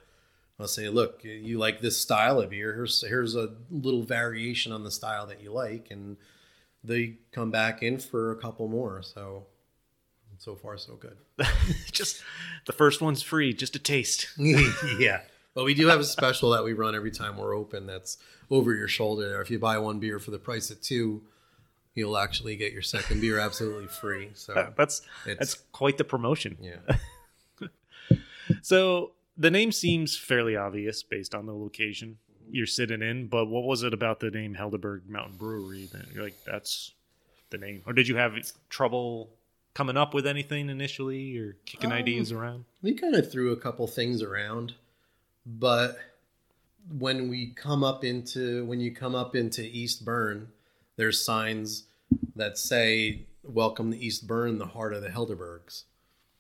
[0.60, 2.74] I'll say, look, you like this style of beer.
[2.74, 6.18] Here's here's a little variation on the style that you like, and
[6.84, 9.02] they come back in for a couple more.
[9.04, 9.46] So
[10.40, 11.18] so far so good.
[11.92, 12.24] just
[12.66, 14.28] the first one's free, just a taste.
[14.38, 15.22] yeah.
[15.54, 18.18] But we do have a special that we run every time we're open that's
[18.52, 19.42] over your shoulder there.
[19.42, 21.24] If you buy one beer for the price of two,
[21.98, 24.30] you'll actually get your second beer absolutely free.
[24.36, 26.58] So That's It's- that's quite the promotion.
[26.62, 26.78] yeah.
[28.62, 32.18] So the name seems fairly obvious based on the location
[32.50, 36.24] you're sitting in, but what was it about the name Helderberg Mountain Brewery that you're
[36.24, 36.94] like that's
[37.50, 37.82] the name?
[37.86, 38.36] Or did you have
[38.70, 39.30] trouble
[39.74, 42.64] coming up with anything initially or kicking Um, ideas around?
[42.82, 44.76] we kind of threw a couple things around
[45.46, 45.98] but
[46.98, 50.48] when we come up into when you come up into East Berne
[50.96, 51.84] there's signs
[52.38, 55.84] that say welcome to East Berne the heart of the helderbergs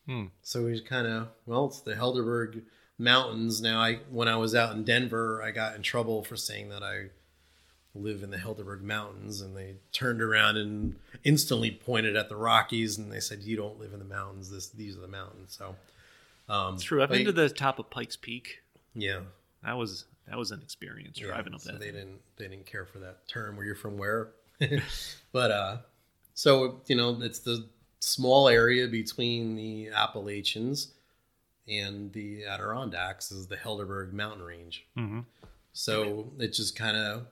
[0.05, 0.25] Hmm.
[0.41, 2.61] so we kind of well it's the helderberg
[2.97, 6.69] mountains now i when i was out in denver i got in trouble for saying
[6.69, 7.07] that i
[7.93, 10.95] live in the helderberg mountains and they turned around and
[11.25, 14.69] instantly pointed at the rockies and they said you don't live in the mountains this
[14.69, 15.75] these are the mountains so
[16.47, 17.03] um It's true.
[17.03, 18.59] I've been to the top of Pikes Peak.
[18.95, 19.19] yeah
[19.63, 21.79] That was that was an experience driving up so that.
[21.81, 24.29] they didn't they didn't care for that term where you're from where
[25.32, 25.78] but uh
[26.34, 27.68] so you know it's the
[27.99, 30.93] small area between the appalachians
[31.68, 35.20] and the adirondacks is the helderberg mountain range hmm
[35.74, 37.28] so it just kind of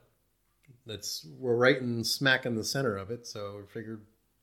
[0.86, 4.00] that's we're right in smack in the center of it so we figured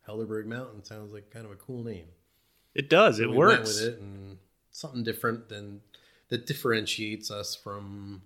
[0.08, 2.08] helderberg mountain sounds like kind of a cool name
[2.76, 3.20] It does.
[3.20, 3.80] It we works.
[3.82, 4.38] with it and
[4.72, 5.82] something different than
[6.30, 8.24] that differentiates us from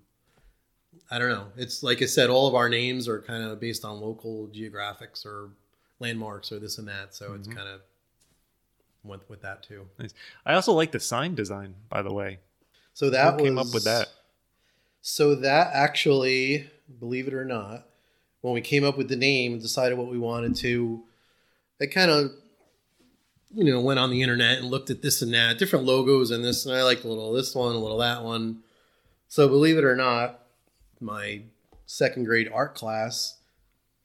[1.11, 1.47] I don't know.
[1.57, 5.25] It's like I said, all of our names are kind of based on local geographics
[5.25, 5.49] or
[5.99, 7.15] landmarks or this and that.
[7.15, 7.55] So it's Mhm.
[7.55, 7.81] kind of
[9.03, 9.87] went with that too.
[9.99, 10.13] Nice.
[10.45, 12.39] I also like the sign design, by the way.
[12.93, 14.09] So that Who came was, up with that?
[15.01, 16.69] So that actually,
[16.99, 17.87] believe it or not,
[18.41, 21.03] when we came up with the name and decided what we wanted to,
[21.81, 22.31] I kind of,
[23.53, 26.43] you know, went on the internet and looked at this and that, different logos and
[26.43, 28.63] this, and I liked a little this one, a little that one.
[29.29, 30.46] So believe it or not,
[31.01, 31.41] my
[31.85, 33.39] second grade art class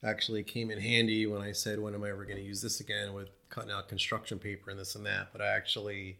[0.03, 2.79] actually came in handy when I said, when am I ever going to use this
[2.79, 5.29] again with cutting out construction paper and this and that.
[5.31, 6.17] But I actually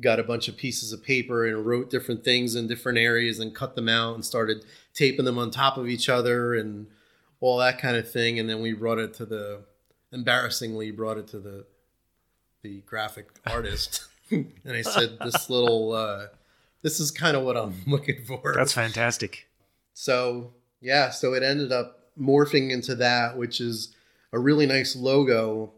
[0.00, 3.54] got a bunch of pieces of paper and wrote different things in different areas and
[3.54, 6.86] cut them out and started taping them on top of each other and
[7.40, 8.38] all that kind of thing.
[8.38, 9.60] And then we brought it to the
[10.12, 11.66] embarrassingly brought it to the
[12.62, 16.26] the graphic artist and I said, "This little uh,
[16.82, 19.46] this is kind of what I'm looking for." That's fantastic.
[19.94, 23.94] So yeah, so it ended up morphing into that, which is
[24.32, 25.72] a really nice logo.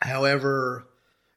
[0.00, 0.86] However,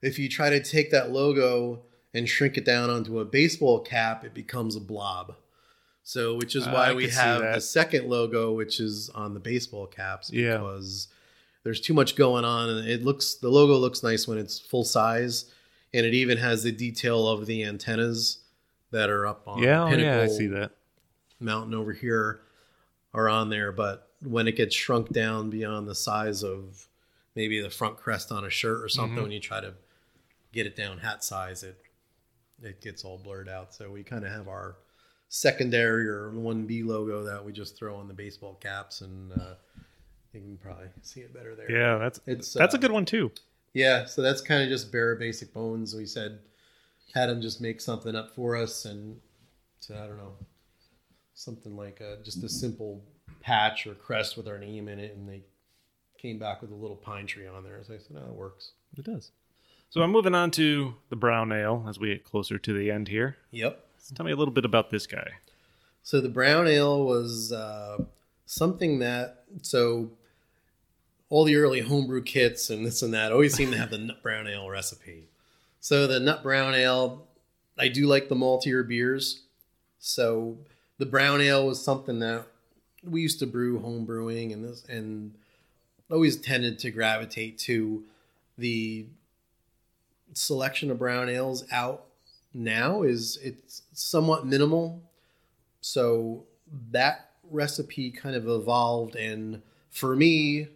[0.01, 1.81] if you try to take that logo
[2.13, 5.35] and shrink it down onto a baseball cap, it becomes a blob.
[6.03, 9.39] So, which is Uh, why I we have the second logo, which is on the
[9.39, 10.57] baseball caps, Yeah.
[10.57, 11.07] because
[11.63, 14.83] there's too much going on, and it looks the logo looks nice when it's full
[14.85, 15.45] size,
[15.93, 18.39] and it even has the detail of the antennas
[18.91, 20.71] that are up on yeah, oh, yeah, I see that.
[21.39, 22.41] Mountain over here
[23.13, 26.87] are on there but when it gets shrunk down beyond the size of
[27.35, 29.21] maybe the front crest on a shirt or something, Mhm.
[29.23, 29.73] when you try to
[30.51, 31.77] get it down hat size, it
[32.61, 33.73] it gets all blurred out.
[33.73, 34.75] So we kind of have our
[35.29, 39.55] secondary or one B logo that we just throw on the baseball caps, and uh,
[40.33, 41.71] you can probably see it better there.
[41.71, 43.31] Yeah, that's It's, that's a uh, good one too.
[43.73, 45.95] Yeah, so that's kind of just bare basic bones.
[45.95, 46.39] We said
[47.13, 49.21] had him just make something up for us, and
[49.79, 50.35] so I don't know,
[51.39, 53.01] something like a, just a simple
[53.39, 55.41] patch or crest with our name in it, and they
[56.17, 57.81] came back with a little pine tree on there.
[57.83, 59.31] So I said, "Oh, it works." It does.
[59.89, 63.07] So I'm moving on to the brown ale as we get closer to the end
[63.07, 63.37] here.
[63.51, 63.83] Yep.
[63.99, 65.31] So tell me a little bit about this guy.
[66.03, 68.03] So the brown ale was uh,
[68.45, 70.11] something that so
[71.29, 74.21] all the early homebrew kits and this and that always seem to have the nut
[74.21, 75.29] brown ale recipe.
[75.79, 77.27] So the nut brown ale,
[77.77, 79.43] I do like the maltier beers.
[79.99, 80.57] So
[80.99, 82.45] the brown ale was something that
[83.03, 85.33] we used to brew home brewing and this and
[86.11, 88.03] always tended to gravitate to
[88.57, 89.07] the
[90.33, 92.05] selection of brown ales out
[92.53, 95.01] now is it's somewhat minimal.
[95.81, 96.45] So
[96.91, 100.67] that recipe kind of evolved and for me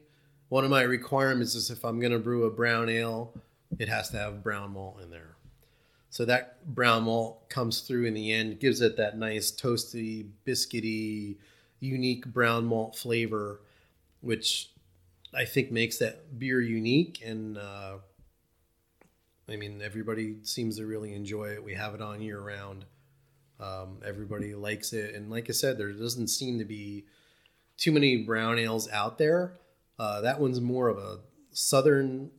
[0.50, 3.32] one of my requirements is if i'm going to brew a brown ale
[3.78, 5.33] it has to have brown malt in there
[6.14, 11.38] so that brown malt comes through in the end gives it that nice toasty biscuity
[11.80, 13.62] unique brown malt flavor
[14.22, 14.70] which
[15.34, 17.96] i think makes that beer unique and uh,
[19.50, 21.64] i mean everybody seems to really enjoy it.
[21.64, 22.86] We have it on year round.
[23.60, 27.06] Um, everybody likes it, and like I said, there doesn't seem to be
[27.78, 29.58] too many brown ales out there.
[29.98, 31.20] Uh, that one's more of a
[31.52, 32.30] southern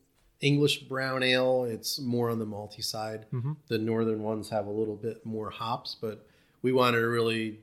[0.45, 1.65] English brown ale.
[1.65, 3.27] It's more on the malty side.
[3.33, 3.57] Mhm.
[3.69, 6.27] The northern ones have a little bit more hops, but
[6.63, 7.61] we wanted to really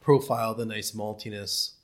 [0.00, 1.74] profile the nice maltiness.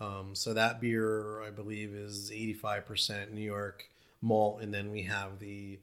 [0.00, 3.88] Um, so that beer, I believe, is 85% New York
[4.20, 5.78] malt, and then we have the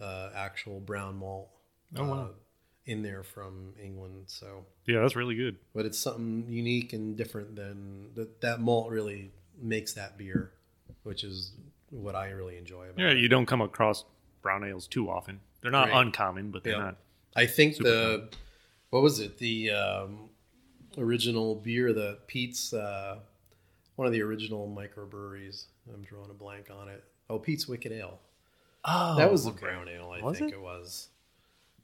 [0.00, 1.48] uh, actual brown malt
[1.96, 2.22] Oh, wow.
[2.24, 2.28] uh,
[2.84, 4.24] in there from England.
[4.26, 5.56] So, Yeah, that's really good.
[5.72, 8.40] but it's something unique and different than that.
[8.40, 10.52] That malt really makes that beer,
[11.02, 11.52] which is
[11.90, 13.18] what I really enjoy about Yeah, it.
[13.18, 14.04] you don't come across
[14.42, 15.40] brown ales too often.
[15.60, 16.00] They're not Right.
[16.06, 16.78] uncommon, but they're Yeah.
[16.82, 16.96] not.
[17.34, 18.30] I think the
[18.90, 19.38] what was it?
[19.38, 20.30] The um,
[20.96, 23.18] original beer, the Pete's, uh,
[23.96, 25.64] one of the original microbreweries.
[25.92, 27.04] I'm drawing a blank on it.
[27.28, 28.20] Oh, Pete's Wicked Ale.
[28.84, 29.60] Oh, that was the okay.
[29.66, 30.12] brown ale.
[30.12, 30.56] I Was think it?
[30.56, 30.60] it?
[30.60, 31.08] was,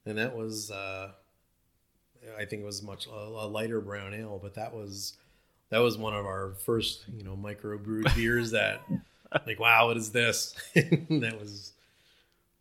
[0.06, 0.70] and that was.
[0.70, 1.12] Uh,
[2.38, 5.16] I think it was much a, a lighter brown ale, but that was
[5.70, 8.80] that was one of our first, you know, microbrewed beers that,
[9.46, 10.54] like, wow, what is this?
[10.74, 11.72] that was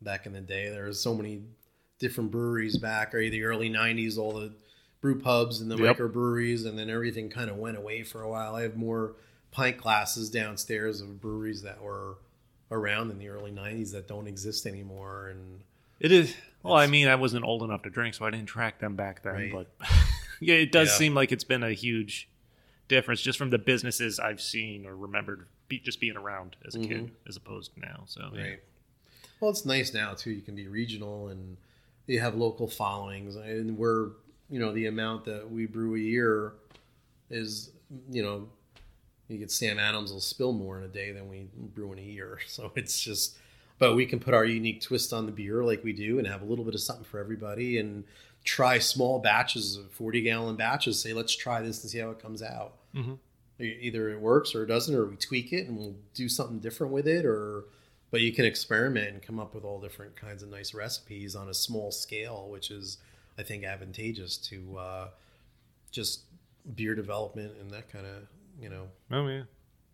[0.00, 0.68] back in the day.
[0.70, 1.42] There was so many
[1.98, 4.52] different breweries back, or the early '90s, all the
[5.00, 5.96] brew pubs and the Yep.
[5.98, 8.54] microbreweries, and then everything kind of went away for a while.
[8.54, 9.14] I have more
[9.50, 12.16] pint glasses downstairs of breweries that were
[12.70, 15.60] around in the early '90s that don't exist anymore, and
[16.00, 16.34] It is.
[16.62, 19.22] Well, I mean, I wasn't old enough to drink, so I didn't track them back
[19.24, 19.34] then.
[19.34, 19.52] Right.
[19.52, 19.66] But
[20.40, 20.94] yeah, it does Yeah.
[20.98, 22.28] seem like it's been a huge
[22.92, 26.78] difference just from the businesses I've seen or remembered be, just being around as a
[26.78, 27.28] kid mm-hmm.
[27.28, 28.04] as opposed to now.
[28.06, 28.56] So yeah.
[29.40, 30.30] Well, it's nice now too.
[30.30, 31.56] You can be regional and
[32.06, 34.10] you have local followings, and we're
[34.50, 36.52] you know the amount that we brew a year
[37.30, 37.70] is
[38.10, 38.48] you know
[39.28, 42.02] you get Sam Adams will spill more in a day than we brew in a
[42.02, 42.38] year.
[42.46, 43.38] So it's just,
[43.78, 46.42] but we can put our unique twist on the beer like we do, and have
[46.42, 48.04] a little bit of something for everybody, and
[48.44, 51.00] try small batches of forty gallon batches.
[51.00, 52.74] Say let's try this and see how it comes out.
[52.94, 53.18] Mhm.
[53.60, 56.58] E- Either it works or it doesn't, or we tweak it and we'll do something
[56.58, 57.64] different with it, or
[58.10, 61.48] but you can experiment and come up with all different kinds of nice recipes on
[61.48, 62.98] a small scale, which is
[63.38, 65.08] I think advantageous to uh,
[65.90, 66.20] just
[66.76, 68.24] beer development and that kind of
[68.60, 68.88] you know.
[69.10, 69.42] Oh yeah.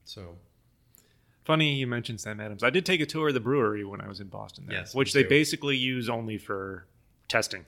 [0.04, 0.36] So
[1.44, 2.62] Funny you mentioned Sam Adams.
[2.62, 4.94] I did take a tour of the brewery when I was in Boston, there, Yes,
[4.94, 5.28] which they too.
[5.30, 6.86] basically use only for
[7.28, 7.64] testing.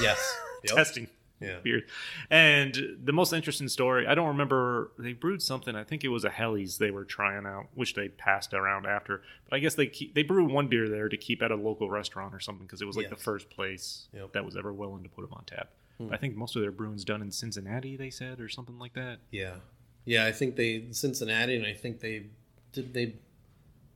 [0.00, 1.08] yes, testing
[1.40, 1.82] yeah, beer.
[2.30, 4.92] And the most interesting story, I don't remember.
[4.98, 5.74] They brewed something.
[5.76, 9.22] I think it was a Helles they were trying out, which they passed around after.
[9.48, 11.90] But I guess they keep, they brewed one beer there to keep at a local
[11.90, 14.32] restaurant or something because it was like the first place Yep.
[14.32, 15.70] that was ever willing to put them on tap.
[15.98, 16.12] Hmm.
[16.12, 17.96] I think most of their brewing's done in Cincinnati.
[17.96, 19.18] They said or something like that.
[19.30, 19.56] yeah,
[20.04, 20.26] yeah.
[20.26, 22.26] I think they Cincinnati, and I think they
[22.72, 23.14] did they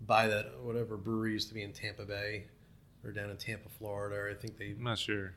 [0.01, 2.45] buy that whatever brewery used to be in Tampa Bay
[3.05, 4.31] or down in Tampa, Florida.
[4.31, 5.33] I think they I'm not sure.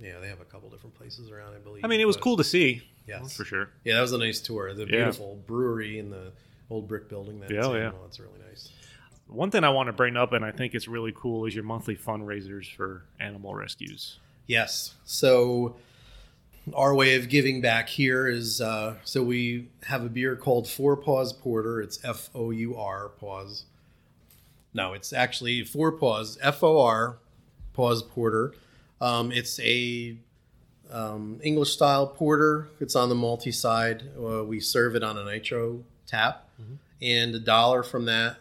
[0.00, 1.54] Yeah they have a couple different places around.
[1.54, 1.84] I believe.
[1.84, 2.82] I mean, it was but- cool to see.
[3.06, 3.36] Yes.
[3.36, 3.68] for sure.
[3.84, 4.72] Yeah, that was a nice tour.
[4.72, 4.86] The Yeah.
[5.04, 6.32] beautiful brewery and the
[6.70, 7.38] old brick building.
[7.38, 7.74] That's Yeah, in.
[7.76, 7.92] yeah.
[8.06, 8.70] It's really nice.
[9.26, 11.64] One thing I want to bring up, and I think it's really cool, is your
[11.64, 14.18] monthly fundraisers for animal rescues.
[14.46, 14.94] Yes.
[15.04, 15.76] So
[16.72, 20.96] our way of giving back here is uh, so we have a beer called For
[20.96, 21.82] Paws Porter.
[21.82, 23.64] It's F O U R Paws.
[24.72, 27.18] No, it's actually For Paws F O R
[27.74, 28.54] Paws Porter.
[29.04, 30.16] Um, it's a
[30.90, 32.70] um, English style porter.
[32.80, 34.02] It's on the multi side.
[34.18, 36.48] Uh, we serve it on a nitro tap,
[37.02, 38.36] and a dollar from that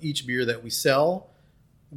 [0.00, 1.28] each beer that we sell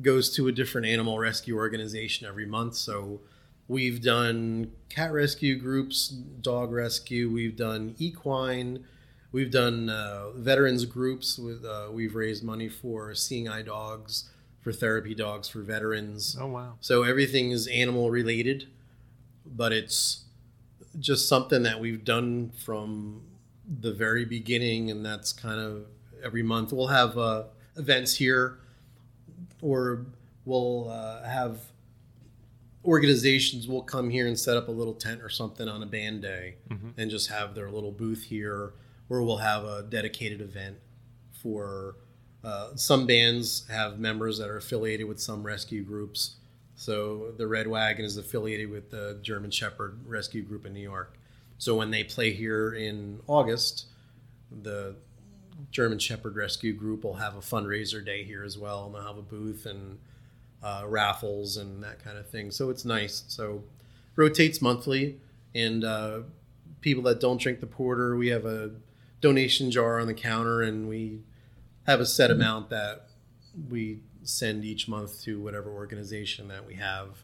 [0.02, 2.76] goes to a different animal rescue organization every month.
[2.76, 3.22] So
[3.68, 7.30] we've done cat rescue groups, dog rescue.
[7.30, 8.86] We've done equine.
[9.32, 11.40] We've done uh, veterans groups.
[11.40, 14.30] With uh, we've raised money for seeing eye dogs,
[14.62, 16.38] for therapy dogs, for veterans.
[16.39, 16.76] Oh wow.
[16.80, 18.68] So everything is animal related,
[19.45, 20.26] but it's
[20.99, 23.24] just something that we've done from
[23.80, 25.86] the very beginning, and that's kind of
[26.24, 27.43] every month we'll have uh,
[27.76, 28.59] events here,
[29.62, 30.05] or
[30.45, 31.59] we'll uh, have
[32.84, 36.22] organizations will come here and set up a little tent or something on a band
[36.22, 36.55] day,
[36.97, 38.74] and just have their little booth here,
[39.09, 40.78] or we'll have a dedicated event
[41.32, 41.95] for.
[42.44, 46.36] Uh, some bands have members that are affiliated with some rescue groups.
[46.76, 51.14] So the Red Wagon is affiliated with the German Shepherd Rescue Group in New York.
[51.60, 53.86] So when they play here in August,
[54.64, 54.96] the
[55.70, 59.18] German Shepherd Rescue Group will have a fundraiser day here as well, and they'll have
[59.18, 60.00] a booth and
[60.64, 62.50] uh, raffles and that kind of thing.
[62.50, 63.24] So it's nice.
[63.28, 63.64] So
[64.16, 65.20] rotates monthly,
[65.54, 66.22] and uh,
[66.82, 68.72] people that don't drink the porter, we have a
[69.22, 71.20] donation jar on the counter, and we
[71.88, 72.42] have a set mm-hmm.
[72.42, 73.08] amount that
[73.70, 77.24] we send each month to whatever organization that we have.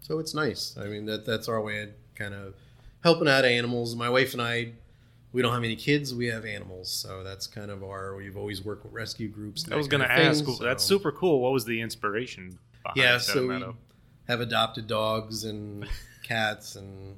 [0.00, 0.76] So it's nice.
[0.78, 2.54] I mean, that that's our way of kind of
[3.02, 3.96] helping out animals.
[3.96, 4.72] My wife and I,
[5.32, 6.14] we don't have any kids.
[6.14, 8.14] We have animals, so that's kind of our.
[8.14, 9.64] We've always worked with rescue groups.
[9.70, 10.44] I was going to ask.
[10.44, 11.40] thing, That's super cool.
[11.40, 12.58] What was the inspiration?
[12.82, 13.64] Behind yeah, so we
[14.28, 15.86] have adopted dogs and
[16.22, 17.16] cats, and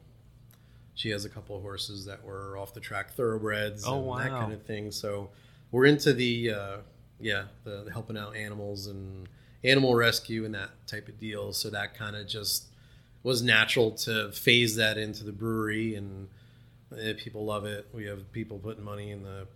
[0.95, 4.31] she has a couple of horses that were off the track thoroughbreds Oh, and that
[4.31, 4.91] kind of thing.
[4.91, 5.29] So
[5.71, 6.77] we're into the uh,
[7.21, 9.29] yeah the, the helping out animals and
[9.65, 11.53] animal rescue and that type of deal.
[11.53, 12.67] So that kind of just
[13.23, 16.29] was natural to phase that into the brewery, and
[16.99, 17.89] eh, people love it.
[17.93, 19.47] We have people putting money in the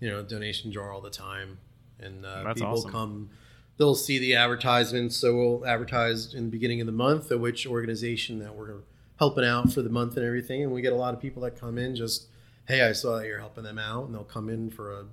[0.00, 1.58] you know donation jar all the time,
[2.00, 2.90] and uh, people awesome.
[2.90, 3.30] come
[3.76, 5.16] they'll see the advertisements.
[5.16, 8.76] So we'll advertise in the beginning of the month of which organization that we're
[9.18, 10.62] helping out for the month and everything.
[10.62, 12.26] And we get a lot of people that come in just,
[12.68, 15.04] hey, I saw that you're helping them out, and they'll come in for a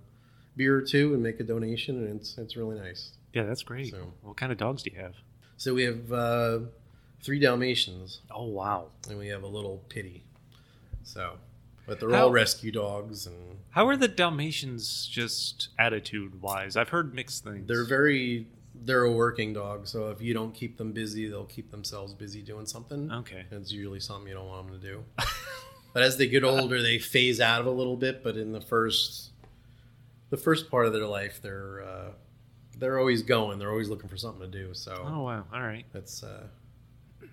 [0.55, 3.11] beer or two and make a donation, and it's it's really nice.
[3.33, 3.91] Yeah, that's great.
[3.91, 5.15] So- What kind of dogs do you have?
[5.57, 6.59] So we have uh,
[7.21, 8.87] three Dalmatians, Oh wow.
[9.09, 10.23] and we have a little pitty.
[11.03, 11.33] So,
[11.85, 16.75] but they're How- all rescue dogs, and How are the Dalmatians just attitude wise?
[16.77, 17.67] I've heard mixed things.
[17.67, 18.47] they're very
[18.85, 19.87] they're a working dog.
[19.87, 23.11] So if you don't keep them busy, they'll keep themselves busy doing something.
[23.11, 23.45] okay.
[23.51, 25.03] It's usually something you don't want them to do.
[25.93, 28.23] but as they get older, they phase out of a little bit.
[28.23, 29.29] But in the first,
[30.33, 32.11] the first part of their life, they're uh,
[32.79, 33.59] they're always going.
[33.59, 34.73] They're always looking for something to do.
[34.73, 35.45] So Oh wow.
[35.53, 35.85] All right.
[35.93, 36.47] that's uh,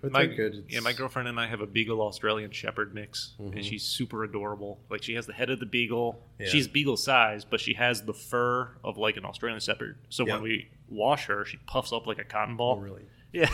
[0.03, 0.65] My, good.
[0.69, 3.63] yeah, my girlfriend and I have a Beagle Australian Shepherd mix, and Mhm.
[3.63, 4.79] she's super adorable.
[4.89, 6.23] Like she has the head of the Beagle.
[6.39, 6.47] Yeah.
[6.47, 9.97] She's Beagle size, but she has the fur of like an Australian Shepherd.
[10.09, 10.33] So Yeah.
[10.35, 12.79] when we wash her, she puffs up like a cotton Oh, ball.
[12.79, 13.47] really Yeah,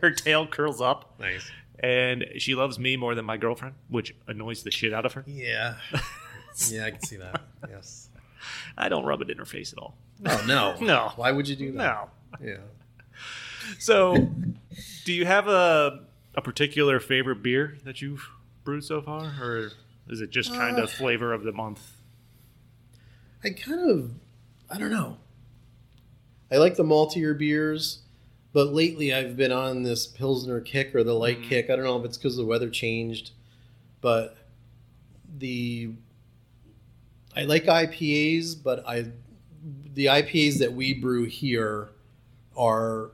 [0.00, 1.50] her tail curls up, nice.
[1.80, 5.24] and she loves me more than my girlfriend, which annoys the shit out of her.
[5.26, 5.76] Yeah,
[6.70, 7.42] yeah, I can see that.
[7.68, 8.08] Yes.
[8.78, 9.96] I don't rub it in her face at all.
[10.24, 11.12] Oh no, No.
[11.16, 11.78] Why would you do that?
[11.78, 12.46] No.
[12.46, 12.56] Yeah.
[13.80, 14.30] So,
[15.04, 16.04] do you have a
[16.36, 18.28] a particular favorite beer that you've
[18.62, 19.72] brewed so far, or
[20.08, 21.96] is it just kind Uh, of flavor of the month?
[23.42, 24.10] I kind of,
[24.70, 25.16] I don't know.
[26.50, 28.02] I like the maltier beers,
[28.52, 31.48] but lately I've been on this Pilsner kick or the light Mhm.
[31.48, 31.70] kick.
[31.70, 33.32] I don't know if it's because the weather changed,
[34.00, 34.36] but
[35.38, 35.90] the
[37.36, 39.06] I like IPAs, but I
[39.94, 41.88] the IPAs that we brew here
[42.56, 43.10] are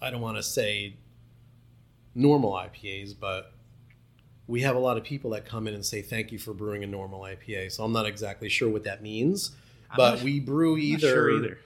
[0.00, 0.96] I don't want to say
[2.14, 3.52] normal IPAs, but
[4.46, 6.84] we have a lot of people that come in and say thank you for brewing
[6.84, 7.72] a normal IPA.
[7.72, 9.52] So I'm not exactly sure what that means,
[9.96, 11.58] but not- we brew either, sure either.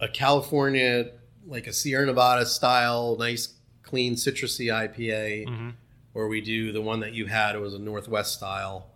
[0.00, 1.10] a California
[1.46, 5.70] like a Sierra Nevada style nice clean citrusy IPA hmm
[6.14, 8.86] or we do the one that you had it was a Northwest style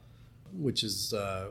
[0.53, 1.49] which is uh,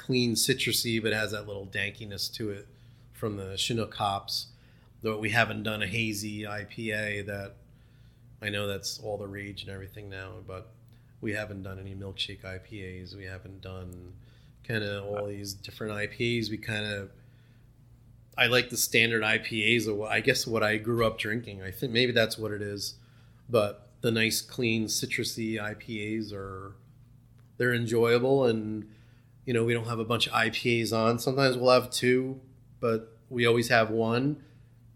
[0.00, 2.66] clean citrusy but has that little dankiness to it
[3.12, 4.46] from the Chinook hops.
[5.02, 7.56] Though we haven't done a hazy IPA that
[8.42, 10.70] I know that's all the rage and everything now, but
[11.20, 13.14] we haven't done any milkshake IPAs.
[13.14, 14.14] We haven't done
[14.66, 16.50] kind of all these different IPAs.
[16.50, 17.10] We kind of
[18.38, 21.62] I like the standard IPAs of what I guess what I grew up drinking.
[21.62, 22.94] I think maybe that's what it is.
[23.50, 26.72] But the nice clean citrusy IPAs are
[27.58, 28.88] they're enjoyable, and
[29.44, 31.18] you know we don't have a bunch of IPAs on.
[31.18, 32.40] Sometimes we'll have two,
[32.80, 34.42] but we always have one,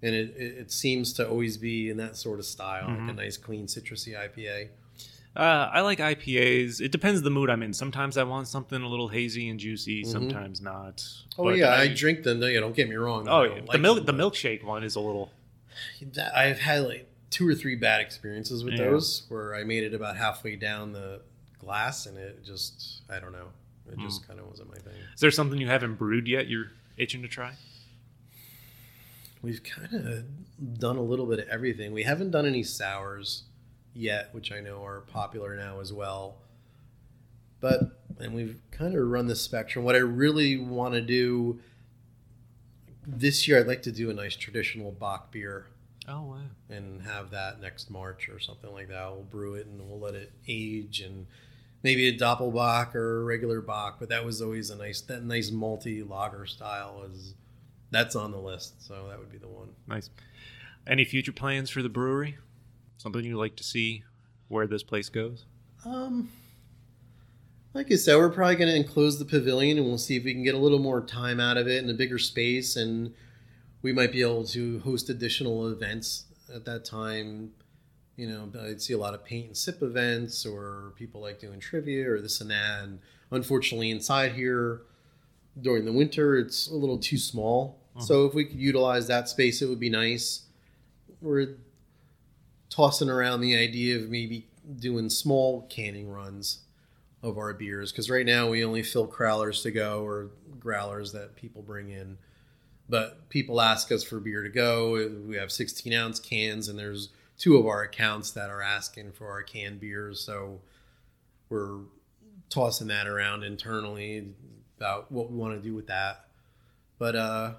[0.03, 3.17] and it, it, seems to always be in that sort of style, like a Mm-hmm.
[3.17, 4.69] nice, clean, citrusy IPA.
[5.37, 6.81] Uh, I like IPAs.
[6.81, 7.73] It depends the mood I'm in.
[7.73, 10.05] Sometimes I want something a little hazy and juicy.
[10.05, 11.05] Sometimes not.
[11.37, 12.41] Oh But yeah, I, drink them.
[12.41, 13.27] You know, don't get me wrong.
[13.29, 13.49] Oh, yeah.
[13.49, 14.07] don't the like milk.
[14.07, 15.33] The milkshake one is a little.
[16.35, 18.91] I've had like two or three bad experiences with Yeah.
[18.91, 21.21] those, where I made it about halfway down the
[21.59, 23.49] glass, and it just, I don't know,
[23.91, 24.29] it just hmm.
[24.29, 24.95] kind of wasn't my thing.
[25.15, 26.49] Is there something you haven't brewed yet?
[26.49, 27.55] You're itching to try.
[29.43, 31.93] We've kind of done a little bit of everything.
[31.93, 33.45] We haven't done any sours
[33.93, 36.37] yet, which I know are popular now as well.
[37.61, 39.85] But and we've kind of run the spectrum.
[39.85, 41.61] What I really want to do
[43.07, 45.67] this year, I'd like to do a nice traditional Bock beer
[46.09, 46.37] Oh wow.
[46.69, 49.11] and have that next March or something like that.
[49.11, 51.27] We'll brew it and we'll let it age and
[51.85, 54.01] maybe a Doppelbock or a regular Bock.
[54.01, 57.35] But that was always a nice that nice malty lager style is
[57.93, 58.85] that's on the list.
[58.85, 59.69] So that would be the one.
[59.87, 60.11] Nice.
[60.87, 62.39] Any future plans for the brewery?
[62.97, 64.03] Something you'd like to see
[64.49, 65.45] where this place goes?
[65.85, 66.31] Um,
[67.73, 70.33] like I said, we're probably going to enclose the pavilion, and we'll see if we
[70.33, 73.15] can get a little more time out of it and a bigger space, and
[73.83, 76.25] we might be able to host additional events
[76.55, 77.53] at that time.
[78.17, 81.59] You know, I'd see a lot of paint and sip events, or people like doing
[81.59, 82.85] trivia or this and that.
[82.85, 83.01] And
[83.31, 84.83] unfortunately, inside here
[85.61, 87.79] during the winter, it's a little too small.
[88.01, 88.29] So uh-huh.
[88.29, 90.47] if we could utilize that space, it would be nice.
[91.21, 91.57] We're
[92.69, 94.49] tossing around the idea of maybe
[94.81, 96.61] doing small canning runs
[97.23, 101.37] of our beers because right now we only fill crowlers to go or growlers that
[101.37, 102.19] people bring in.
[102.89, 105.09] But people ask us for beer to go.
[105.27, 107.09] We have 16 ounce cans, and there's
[107.39, 110.21] two of our accounts that are asking for our canned beers.
[110.21, 110.61] So
[111.49, 111.81] we're
[112.49, 114.29] tossing that around internally
[114.79, 116.27] about what we want to do with that.
[116.99, 117.55] But uh,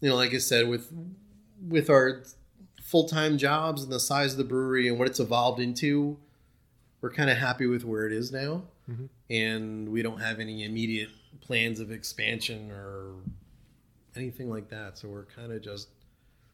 [0.00, 0.90] you know, like I said, with
[1.68, 2.22] with our
[2.82, 6.18] full time jobs and the size of the brewery and what it's evolved into,
[7.00, 9.08] we're kind of happy with where it is now, Mhm.
[9.28, 11.10] and we don't have any immediate
[11.42, 13.12] plans of expansion or
[14.16, 14.98] anything like that.
[14.98, 15.88] So we're kind of just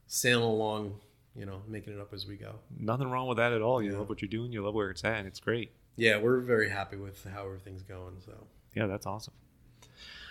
[0.09, 1.01] sailing along,
[1.39, 2.55] you know, making it up as we go.
[2.79, 3.83] Nothing wrong with that at all.
[3.83, 3.99] You Yeah.
[3.99, 4.53] love what you're doing.
[4.53, 5.73] You love where it's at, and it's great.
[5.97, 8.21] Yeah, we're very happy with how everything's going.
[8.25, 9.35] So Yeah, that's awesome.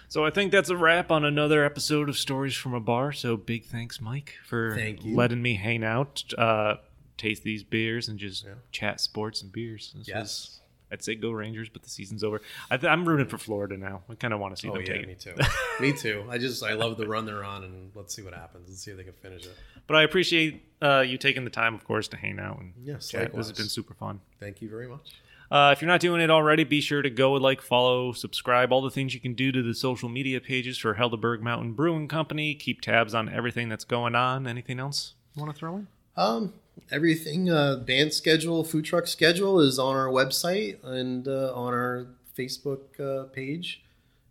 [0.08, 3.12] So I think that's a wrap on another episode of Stories from a Bar.
[3.12, 5.16] So big thanks, Mike, for Thank you.
[5.16, 6.76] letting me hang out, uh,
[7.18, 8.54] taste these beers, and just Yeah.
[8.72, 9.88] chat sports and beers.
[9.94, 12.42] This was- yes, I'd say go Rangers, but the season's over.
[12.70, 14.04] I th- I'm rooting for Florida now.
[14.10, 15.08] I kind of want to see oh them yeah, take it.
[15.08, 15.36] me too,
[15.80, 16.26] me too.
[16.30, 18.92] I just I love the run they're on, and let's see what happens Let's see
[18.92, 19.56] if they can finish it.
[19.88, 23.10] But I appreciate uh, you taking the time, of course, to hang out and Yes,
[23.10, 23.34] chat.
[23.34, 24.20] This has been super fun.
[24.40, 25.12] Thank you very much.
[25.52, 28.82] Uh, if you're not doing it already, be sure to go like, follow, subscribe, all
[28.82, 32.56] the things you can do to the social media pages for Helderberg Mountain Brewing Company.
[32.56, 34.48] Keep tabs on everything that's going on.
[34.48, 35.88] Anything else you want to throw in?
[36.18, 36.54] Um,
[36.92, 42.08] everything uh, band schedule, food truck schedule is on our website and uh, on our
[42.38, 43.84] Facebook uh, page,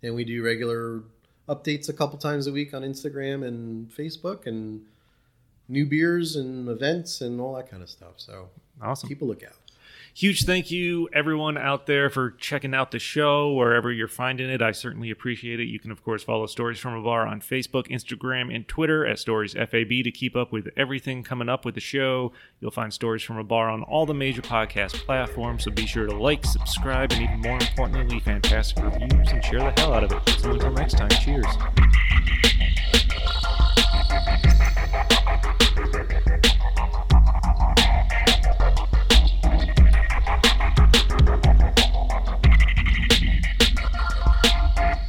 [0.03, 1.03] and we do regular
[1.49, 4.82] updates a couple times a week on Instagram and Facebook, and
[5.68, 8.14] new beers and events and all that kind of stuff.
[8.16, 8.49] So
[8.82, 9.09] Awesome.
[9.09, 9.57] keep a lookout.
[10.17, 14.62] Huge thank you, everyone out there, for checking out the show wherever you're finding it.
[14.62, 15.65] I certainly appreciate it.
[15.65, 19.19] You can, of course, follow Stories from a Bar on Facebook, Instagram, and Twitter at
[19.19, 22.31] Stories FAB to keep up with everything coming up with the show.
[22.61, 26.07] You'll find Stories from a Bar on all the major podcast platforms, so be sure
[26.07, 30.12] to like, subscribe, and even more importantly, fantastic reviews and share the hell out of
[30.12, 30.29] it.
[30.39, 31.45] So until next time, cheers.